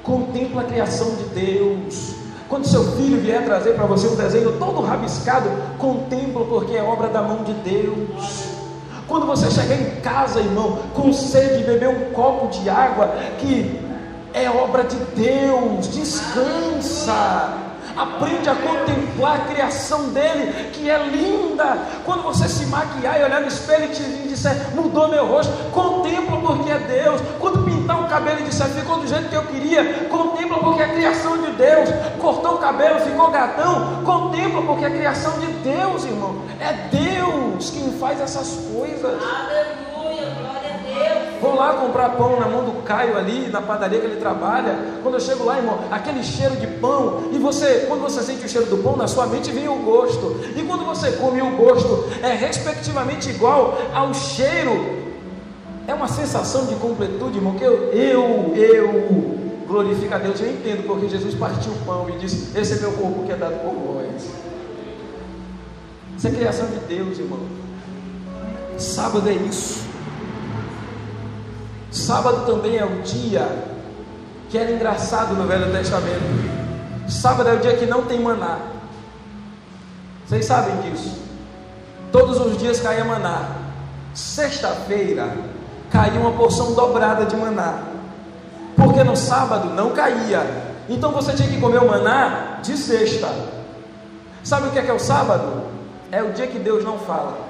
contempla 0.02 0.62
a 0.62 0.64
criação 0.64 1.14
de 1.14 1.24
Deus. 1.24 2.14
Quando 2.48 2.66
seu 2.66 2.96
filho 2.96 3.20
vier 3.20 3.44
trazer 3.44 3.74
para 3.74 3.86
você 3.86 4.08
um 4.08 4.16
desenho 4.16 4.58
todo 4.58 4.80
rabiscado, 4.80 5.48
contempla 5.78 6.44
porque 6.46 6.74
é 6.74 6.82
obra 6.82 7.08
da 7.08 7.22
mão 7.22 7.44
de 7.44 7.52
Deus. 7.52 8.58
Quando 9.06 9.26
você 9.26 9.48
chegar 9.50 9.76
em 9.76 10.00
casa, 10.00 10.40
irmão, 10.40 10.80
com 10.94 11.12
sede, 11.12 11.62
beber 11.64 11.88
um 11.88 12.12
copo 12.12 12.48
de 12.48 12.68
água, 12.68 13.14
que 13.38 13.78
é 14.32 14.50
obra 14.50 14.82
de 14.82 14.96
Deus, 15.14 15.88
descansa. 15.88 17.69
Aprende 17.96 18.48
a 18.48 18.54
contemplar 18.54 19.36
a 19.36 19.44
criação 19.52 20.08
dele, 20.10 20.70
que 20.72 20.88
é 20.88 20.98
linda. 20.98 21.78
Quando 22.04 22.22
você 22.22 22.48
se 22.48 22.66
maquiar 22.66 23.20
e 23.20 23.24
olhar 23.24 23.40
no 23.40 23.48
espelho 23.48 23.84
e 23.84 23.88
te 23.88 24.02
disser, 24.28 24.74
mudou 24.74 25.08
meu 25.08 25.26
rosto, 25.26 25.52
contempla 25.72 26.36
porque 26.38 26.70
é 26.70 26.78
Deus. 26.78 27.20
Quando 27.38 27.64
pintar 27.64 28.02
o 28.02 28.08
cabelo 28.08 28.40
e 28.40 28.44
disser, 28.44 28.68
ficou 28.68 28.98
do 28.98 29.06
jeito 29.06 29.28
que 29.28 29.34
eu 29.34 29.44
queria, 29.46 30.08
contempla 30.08 30.58
porque 30.58 30.82
é 30.82 30.86
a 30.86 30.88
criação 30.88 31.38
de 31.38 31.50
Deus. 31.52 31.90
Cortou 32.20 32.54
o 32.54 32.58
cabelo, 32.58 33.00
ficou 33.00 33.30
gatão, 33.30 34.02
contempla 34.04 34.62
porque 34.62 34.84
é 34.84 34.88
a 34.88 34.90
criação 34.90 35.38
de 35.38 35.46
Deus, 35.46 36.04
irmão. 36.04 36.42
É 36.60 36.72
Deus 36.90 37.70
quem 37.70 37.92
faz 37.98 38.20
essas 38.20 38.58
coisas. 38.72 39.20
Aleluia. 39.22 40.30
Glória 40.38 40.74
a 40.74 41.14
Deus. 41.14 41.40
Vou 41.40 41.54
lá 41.54 41.72
comprar 41.74 42.10
pão 42.10 42.38
na 42.38 42.46
mão 42.46 42.64
do 42.64 42.69
Caio 42.90 43.16
ali, 43.16 43.46
na 43.46 43.62
padaria 43.62 44.00
que 44.00 44.06
ele 44.06 44.16
trabalha. 44.16 44.76
Quando 45.00 45.14
eu 45.14 45.20
chego 45.20 45.44
lá, 45.44 45.58
irmão, 45.58 45.78
aquele 45.92 46.24
cheiro 46.24 46.56
de 46.56 46.66
pão, 46.66 47.30
e 47.30 47.38
você, 47.38 47.84
quando 47.86 48.00
você 48.00 48.20
sente 48.20 48.44
o 48.44 48.48
cheiro 48.48 48.66
do 48.66 48.78
pão, 48.78 48.96
na 48.96 49.06
sua 49.06 49.28
mente 49.28 49.52
vem 49.52 49.68
o 49.68 49.76
gosto. 49.76 50.40
E 50.56 50.62
quando 50.64 50.84
você 50.84 51.12
come 51.12 51.40
o 51.40 51.52
gosto, 51.52 52.08
é 52.20 52.32
respectivamente 52.32 53.30
igual 53.30 53.78
ao 53.94 54.12
cheiro. 54.12 54.98
É 55.86 55.94
uma 55.94 56.08
sensação 56.08 56.66
de 56.66 56.74
completude, 56.74 57.36
irmão, 57.36 57.54
que 57.54 57.62
eu, 57.62 57.92
eu, 57.92 58.52
eu 58.56 59.38
glorifica 59.68 60.16
a 60.16 60.18
Deus. 60.18 60.40
Eu 60.40 60.50
entendo 60.50 60.84
porque 60.84 61.08
Jesus 61.08 61.36
partiu 61.36 61.70
o 61.70 61.84
pão 61.86 62.10
e 62.10 62.18
disse: 62.18 62.58
Esse 62.58 62.72
é 62.72 62.76
meu 62.78 62.90
corpo 62.94 63.24
que 63.24 63.30
é 63.30 63.36
dado 63.36 63.54
por 63.62 63.72
vós. 63.72 64.32
Isso 66.18 66.26
é 66.26 66.30
criação 66.32 66.66
de 66.66 66.80
Deus, 66.92 67.20
irmão. 67.20 67.38
Sábado 68.76 69.28
é 69.28 69.34
isso. 69.34 69.89
Sábado 71.90 72.46
também 72.46 72.76
é 72.76 72.84
o 72.84 73.02
dia 73.02 73.46
que 74.48 74.58
era 74.58 74.70
engraçado 74.70 75.34
no 75.34 75.46
Velho 75.46 75.72
Testamento. 75.72 76.50
Sábado 77.08 77.48
é 77.48 77.54
o 77.54 77.58
dia 77.58 77.76
que 77.76 77.86
não 77.86 78.02
tem 78.02 78.20
maná. 78.20 78.58
Vocês 80.26 80.44
sabem 80.44 80.76
disso. 80.82 81.20
Todos 82.12 82.40
os 82.40 82.56
dias 82.56 82.80
caía 82.80 83.04
maná. 83.04 83.56
Sexta-feira 84.14 85.28
caía 85.90 86.20
uma 86.20 86.32
porção 86.32 86.72
dobrada 86.74 87.24
de 87.26 87.36
maná. 87.36 87.82
Porque 88.76 89.02
no 89.02 89.16
sábado 89.16 89.70
não 89.70 89.90
caía. 89.90 90.44
Então 90.88 91.12
você 91.12 91.32
tinha 91.32 91.48
que 91.48 91.60
comer 91.60 91.78
o 91.78 91.88
maná 91.88 92.58
de 92.62 92.76
sexta. 92.76 93.28
Sabe 94.42 94.68
o 94.68 94.70
que 94.70 94.78
é, 94.78 94.82
que 94.82 94.90
é 94.90 94.94
o 94.94 94.98
sábado? 94.98 95.64
É 96.10 96.22
o 96.22 96.32
dia 96.32 96.46
que 96.46 96.58
Deus 96.58 96.84
não 96.84 96.98
fala. 96.98 97.49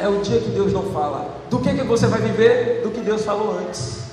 É 0.00 0.08
o 0.08 0.22
dia 0.22 0.40
que 0.40 0.48
Deus 0.48 0.72
não 0.72 0.84
fala. 0.92 1.28
Do 1.50 1.58
que, 1.58 1.74
que 1.74 1.82
você 1.82 2.06
vai 2.06 2.22
viver? 2.22 2.80
Do 2.82 2.90
que 2.90 3.00
Deus 3.00 3.22
falou 3.22 3.58
antes. 3.58 4.04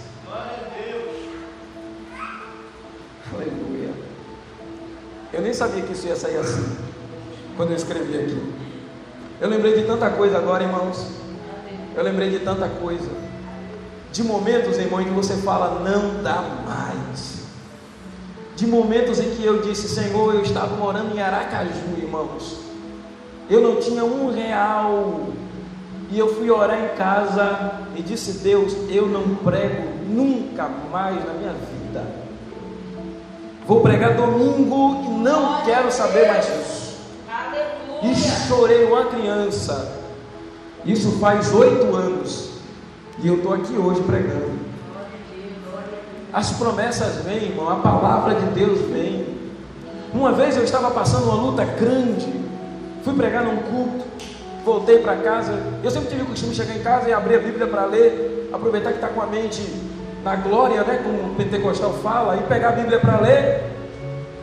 Aleluia. 3.34 3.92
Eu 5.32 5.42
nem 5.42 5.54
sabia 5.54 5.82
que 5.84 5.94
isso 5.94 6.08
ia 6.08 6.16
sair 6.18 6.36
assim. 6.38 6.78
Quando 7.56 7.70
eu 7.70 7.78
escrevi 7.78 8.18
aqui. 8.18 8.54
Eu 9.40 9.48
lembrei 9.48 9.80
de 9.80 9.88
tanta 9.88 10.10
coisa 10.10 10.38
agora, 10.38 10.64
irmãos. 10.64 11.12
Eu 11.96 12.04
lembrei 12.04 12.32
de 12.32 12.40
tanta 12.40 12.68
coisa. 12.68 13.10
De 14.12 14.24
momentos, 14.24 14.78
irmão, 14.78 15.00
em 15.00 15.06
que 15.06 15.12
você 15.12 15.38
fala, 15.38 15.80
não 15.80 16.22
dá 16.22 16.44
mais. 16.66 17.46
De 18.58 18.68
momentos 18.68 19.20
em 19.20 19.30
que 19.36 19.46
eu 19.46 19.62
disse, 19.62 19.88
Senhor, 19.88 20.36
eu 20.36 20.42
estava 20.42 20.76
morando 20.76 21.16
em 21.16 21.22
Aracaju, 21.22 21.98
irmãos. 21.98 22.58
Eu 23.50 23.62
não 23.62 23.78
tinha 23.78 24.04
um 24.04 24.34
real. 24.34 25.30
E 26.10 26.18
eu 26.18 26.34
fui 26.36 26.50
orar 26.50 26.80
em 26.86 26.98
casa 26.98 27.82
e 27.96 28.02
disse, 28.02 28.40
Deus, 28.40 28.74
eu 28.90 29.08
não 29.08 29.36
prego 29.36 29.90
nunca 30.08 30.70
mais 30.92 31.16
na 31.26 31.34
minha 31.34 31.54
vida. 31.54 32.04
Vou 33.66 33.82
pregar 33.82 34.16
domingo 34.16 35.04
e 35.06 35.10
não 35.22 35.62
quero 35.66 35.92
saber 35.92 36.28
mais 36.28 36.46
disso. 36.46 36.88
E 38.02 38.16
chorei 38.48 38.86
uma 38.86 39.06
criança. 39.06 39.98
Isso 40.86 41.20
faz 41.20 41.54
oito 41.54 41.94
anos. 41.94 42.52
E 43.20 43.28
eu 43.28 43.38
estou 43.38 43.54
aqui 43.54 43.74
hoje 43.74 44.02
pregando. 44.04 44.58
As 46.32 46.52
promessas 46.52 47.24
vêm, 47.26 47.50
irmão. 47.50 47.70
A 47.70 47.76
palavra 47.76 48.36
de 48.36 48.46
Deus 48.52 48.80
vem. 48.90 49.36
Uma 50.14 50.32
vez 50.32 50.56
eu 50.56 50.64
estava 50.64 50.92
passando 50.92 51.26
uma 51.26 51.36
luta 51.36 51.66
grande. 51.66 52.32
Fui 53.04 53.14
pregar 53.16 53.44
num 53.44 53.58
culto. 53.58 54.06
Voltei 54.68 55.00
para 55.00 55.16
casa. 55.16 55.58
Eu 55.82 55.90
sempre 55.90 56.10
tive 56.10 56.24
o 56.24 56.26
costume 56.26 56.52
de 56.52 56.58
chegar 56.58 56.76
em 56.76 56.84
casa 56.84 57.08
e 57.08 57.14
abrir 57.14 57.36
a 57.36 57.40
Bíblia 57.40 57.68
para 57.68 57.86
ler. 57.86 58.50
Aproveitar 58.52 58.90
que 58.90 58.98
está 58.98 59.08
com 59.08 59.22
a 59.22 59.26
mente 59.26 59.64
na 60.26 60.36
glória, 60.36 60.84
né? 60.84 61.00
Como 61.02 61.32
o 61.32 61.36
pentecostal 61.36 61.94
fala. 62.04 62.36
E 62.36 62.42
pegar 62.42 62.68
a 62.68 62.72
Bíblia 62.74 63.00
para 63.00 63.22
ler. 63.22 63.64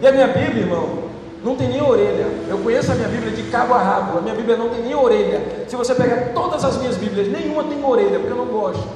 E 0.00 0.06
a 0.06 0.12
minha 0.12 0.26
Bíblia, 0.28 0.62
irmão, 0.62 1.10
não 1.44 1.54
tem 1.56 1.68
nem 1.68 1.82
orelha. 1.82 2.26
Eu 2.48 2.56
conheço 2.56 2.90
a 2.90 2.94
minha 2.94 3.08
Bíblia 3.08 3.32
de 3.32 3.42
cabo 3.50 3.74
a 3.74 3.78
rabo. 3.82 4.16
A 4.16 4.22
minha 4.22 4.34
Bíblia 4.34 4.56
não 4.56 4.70
tem 4.70 4.80
nem 4.80 4.94
orelha. 4.94 5.42
Se 5.68 5.76
você 5.76 5.94
pegar 5.94 6.32
todas 6.32 6.64
as 6.64 6.78
minhas 6.78 6.96
Bíblias, 6.96 7.28
nenhuma 7.28 7.62
tem 7.64 7.84
orelha, 7.84 8.18
porque 8.18 8.32
eu 8.32 8.38
não 8.38 8.46
gosto. 8.46 8.88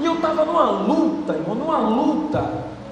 E 0.00 0.04
eu 0.04 0.14
estava 0.14 0.44
numa 0.44 0.70
luta, 0.72 1.34
irmão, 1.34 1.54
numa 1.54 1.78
luta. 1.78 2.50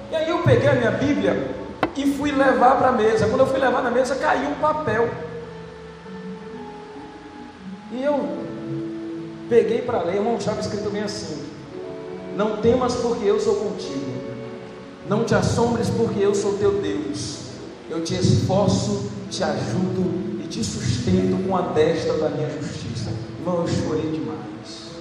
E 0.09 0.15
aí 0.15 0.29
eu 0.29 0.37
peguei 0.37 0.69
a 0.69 0.73
minha 0.75 0.91
Bíblia 0.91 1.49
e 1.97 2.13
fui 2.13 2.31
levar 2.31 2.77
para 2.77 2.87
a 2.87 2.93
mesa. 2.93 3.27
Quando 3.27 3.41
eu 3.41 3.47
fui 3.47 3.59
levar 3.59 3.83
na 3.83 3.91
mesa, 3.91 4.15
caiu 4.15 4.51
um 4.51 4.55
papel. 4.55 5.09
E 7.91 8.01
eu 8.03 8.25
peguei 9.49 9.81
para 9.81 10.01
ler, 10.03 10.15
irmão, 10.15 10.37
estava 10.37 10.61
escrito 10.61 10.89
bem 10.89 11.03
assim: 11.03 11.43
Não 12.37 12.57
temas, 12.57 12.95
porque 12.95 13.25
eu 13.25 13.39
sou 13.39 13.55
contigo. 13.55 14.21
Não 15.07 15.25
te 15.25 15.35
assombres, 15.35 15.89
porque 15.89 16.19
eu 16.19 16.33
sou 16.33 16.57
teu 16.57 16.81
Deus. 16.81 17.39
Eu 17.89 18.01
te 18.03 18.15
esforço, 18.15 19.11
te 19.29 19.43
ajudo 19.43 20.41
e 20.41 20.47
te 20.47 20.63
sustento 20.63 21.45
com 21.45 21.57
a 21.57 21.61
destra 21.63 22.13
da 22.13 22.29
minha 22.29 22.49
justiça. 22.49 23.11
Irmão, 23.39 23.61
eu 23.61 23.67
chorei 23.67 24.09
demais. 24.11 24.91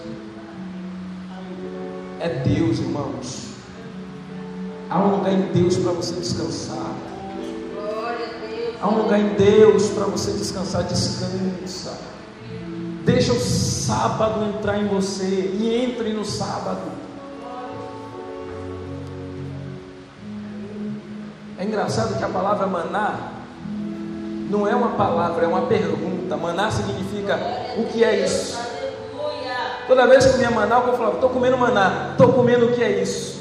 É 2.19 2.29
Deus, 2.29 2.81
irmãos. 2.81 3.51
Há 4.89 4.99
um 4.99 5.17
lugar 5.19 5.33
em 5.33 5.53
Deus 5.53 5.77
para 5.77 5.93
você 5.93 6.15
descansar. 6.15 6.93
Há 8.83 8.89
um 8.89 9.03
lugar 9.03 9.21
em 9.21 9.35
Deus 9.35 9.91
para 9.91 10.07
você 10.07 10.33
descansar. 10.33 10.83
Descansa. 10.83 12.10
Deixa 13.13 13.33
o 13.33 13.41
sábado 13.41 14.45
entrar 14.45 14.79
em 14.79 14.87
você 14.87 15.25
e 15.25 15.85
entre 15.85 16.13
no 16.13 16.25
sábado. 16.25 16.81
É 21.59 21.65
engraçado 21.65 22.17
que 22.17 22.25
a 22.25 22.29
palavra 22.29 22.67
maná 22.67 23.33
não 24.49 24.67
é 24.67 24.75
uma 24.75 24.91
palavra, 24.91 25.45
é 25.45 25.49
uma 25.49 25.63
pergunta. 25.63 26.37
Maná 26.37 26.71
significa 26.71 27.39
o 27.77 27.85
que 27.85 28.03
é 28.05 28.25
isso? 28.25 28.59
Toda 29.87 30.07
vez 30.07 30.25
que 30.25 30.31
eu 30.31 30.35
comia 30.35 30.51
maná, 30.51 30.77
eu 30.77 30.97
falava, 30.97 31.17
estou 31.17 31.31
comendo 31.31 31.59
maná, 31.59 32.11
estou 32.13 32.33
comendo 32.33 32.67
o 32.67 32.73
que 32.73 32.83
é 32.83 33.03
isso? 33.03 33.41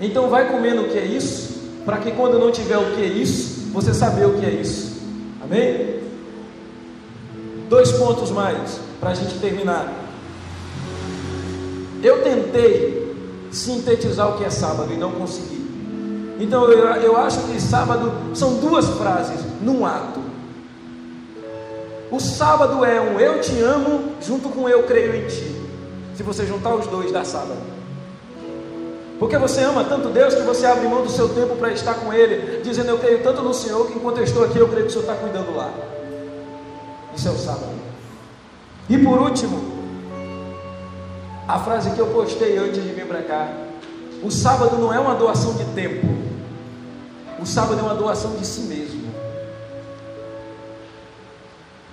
Então 0.00 0.28
vai 0.28 0.50
comendo 0.50 0.82
o 0.82 0.88
que 0.88 0.98
é 0.98 1.04
isso, 1.04 1.60
para 1.84 1.98
que 1.98 2.10
quando 2.10 2.38
não 2.38 2.50
tiver 2.50 2.76
o 2.76 2.94
que 2.94 3.02
é 3.02 3.06
isso, 3.06 3.70
você 3.72 3.94
saber 3.94 4.26
o 4.26 4.34
que 4.34 4.44
é 4.44 4.50
isso. 4.50 5.00
Amém? 5.42 6.07
Dois 7.68 7.92
pontos 7.92 8.30
mais 8.30 8.80
para 8.98 9.10
a 9.10 9.14
gente 9.14 9.38
terminar. 9.38 9.92
Eu 12.02 12.22
tentei 12.22 13.14
sintetizar 13.50 14.30
o 14.30 14.38
que 14.38 14.44
é 14.44 14.50
sábado 14.50 14.92
e 14.92 14.96
não 14.96 15.12
consegui. 15.12 15.58
Então 16.40 16.70
eu, 16.70 16.86
eu 17.02 17.16
acho 17.16 17.40
que 17.40 17.60
sábado 17.60 18.12
são 18.34 18.54
duas 18.54 18.86
frases 18.90 19.40
num 19.60 19.84
ato. 19.84 20.20
O 22.10 22.18
sábado 22.18 22.84
é 22.84 23.00
um 23.00 23.20
eu 23.20 23.40
te 23.40 23.60
amo 23.60 24.12
junto 24.22 24.48
com 24.48 24.68
eu 24.68 24.84
creio 24.84 25.14
em 25.14 25.26
ti. 25.26 25.56
Se 26.14 26.22
você 26.22 26.46
juntar 26.46 26.74
os 26.74 26.86
dois, 26.86 27.12
dá 27.12 27.24
sábado. 27.24 27.60
Porque 29.18 29.36
você 29.36 29.60
ama 29.62 29.84
tanto 29.84 30.08
Deus 30.08 30.34
que 30.34 30.42
você 30.42 30.64
abre 30.64 30.86
mão 30.86 31.02
do 31.02 31.10
seu 31.10 31.28
tempo 31.28 31.56
para 31.56 31.72
estar 31.72 31.94
com 31.94 32.12
Ele, 32.12 32.62
dizendo 32.62 32.90
eu 32.90 32.98
creio 32.98 33.22
tanto 33.22 33.42
no 33.42 33.52
Senhor 33.52 33.86
que 33.88 33.98
enquanto 33.98 34.18
eu 34.18 34.24
estou 34.24 34.44
aqui 34.44 34.58
eu 34.58 34.68
creio 34.68 34.84
que 34.86 34.90
o 34.90 34.92
Senhor 34.92 35.02
está 35.02 35.14
cuidando 35.14 35.54
lá. 35.54 35.70
Isso 37.14 37.28
é 37.28 37.30
o 37.30 37.38
sábado. 37.38 37.72
E 38.88 38.98
por 38.98 39.18
último, 39.20 39.78
a 41.46 41.58
frase 41.58 41.90
que 41.90 41.98
eu 41.98 42.06
postei 42.08 42.58
antes 42.58 42.82
de 42.82 42.90
vir 42.90 43.06
para 43.06 43.22
cá: 43.22 43.48
o 44.22 44.30
sábado 44.30 44.76
não 44.78 44.92
é 44.92 44.98
uma 44.98 45.14
doação 45.14 45.54
de 45.54 45.64
tempo, 45.66 46.06
o 47.40 47.46
sábado 47.46 47.80
é 47.80 47.82
uma 47.82 47.94
doação 47.94 48.32
de 48.36 48.46
si 48.46 48.62
mesmo. 48.62 49.08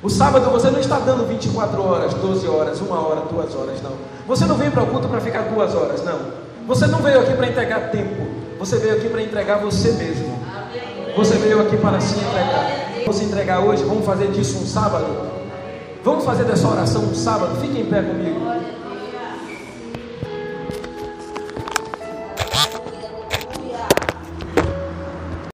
O 0.03 0.09
sábado 0.09 0.51
você 0.51 0.69
não 0.69 0.79
está 0.79 0.99
dando 0.99 1.25
24 1.27 1.81
horas, 1.81 2.13
12 2.13 2.47
horas, 2.47 2.79
uma 2.79 2.99
hora, 2.99 3.21
duas 3.21 3.55
horas, 3.55 3.81
não. 3.81 3.93
Você 4.27 4.45
não 4.45 4.55
veio 4.55 4.71
para 4.71 4.83
o 4.83 4.87
culto 4.87 5.07
para 5.07 5.19
ficar 5.19 5.43
duas 5.43 5.73
horas, 5.73 6.03
não. 6.03 6.45
Você 6.67 6.85
não 6.85 6.99
veio 6.99 7.21
aqui 7.21 7.33
para 7.33 7.47
entregar 7.47 7.89
tempo. 7.89 8.27
Você 8.59 8.77
veio 8.77 8.97
aqui 8.97 9.09
para 9.09 9.23
entregar 9.23 9.57
você 9.57 9.91
mesmo. 9.93 10.39
Você 11.15 11.35
veio 11.37 11.61
aqui 11.61 11.77
para 11.77 11.99
se 11.99 12.15
entregar. 12.15 12.84
Vamos 13.05 13.21
se 13.21 13.25
entregar 13.25 13.59
hoje, 13.59 13.83
vamos 13.83 14.03
fazer 14.03 14.31
disso 14.31 14.57
um 14.57 14.65
sábado. 14.65 15.05
Vamos 16.03 16.25
fazer 16.25 16.43
dessa 16.43 16.67
oração 16.67 17.03
um 17.03 17.13
sábado. 17.13 17.61
Fique 17.61 17.79
em 17.79 17.85
pé 17.85 18.01
comigo. 18.01 18.39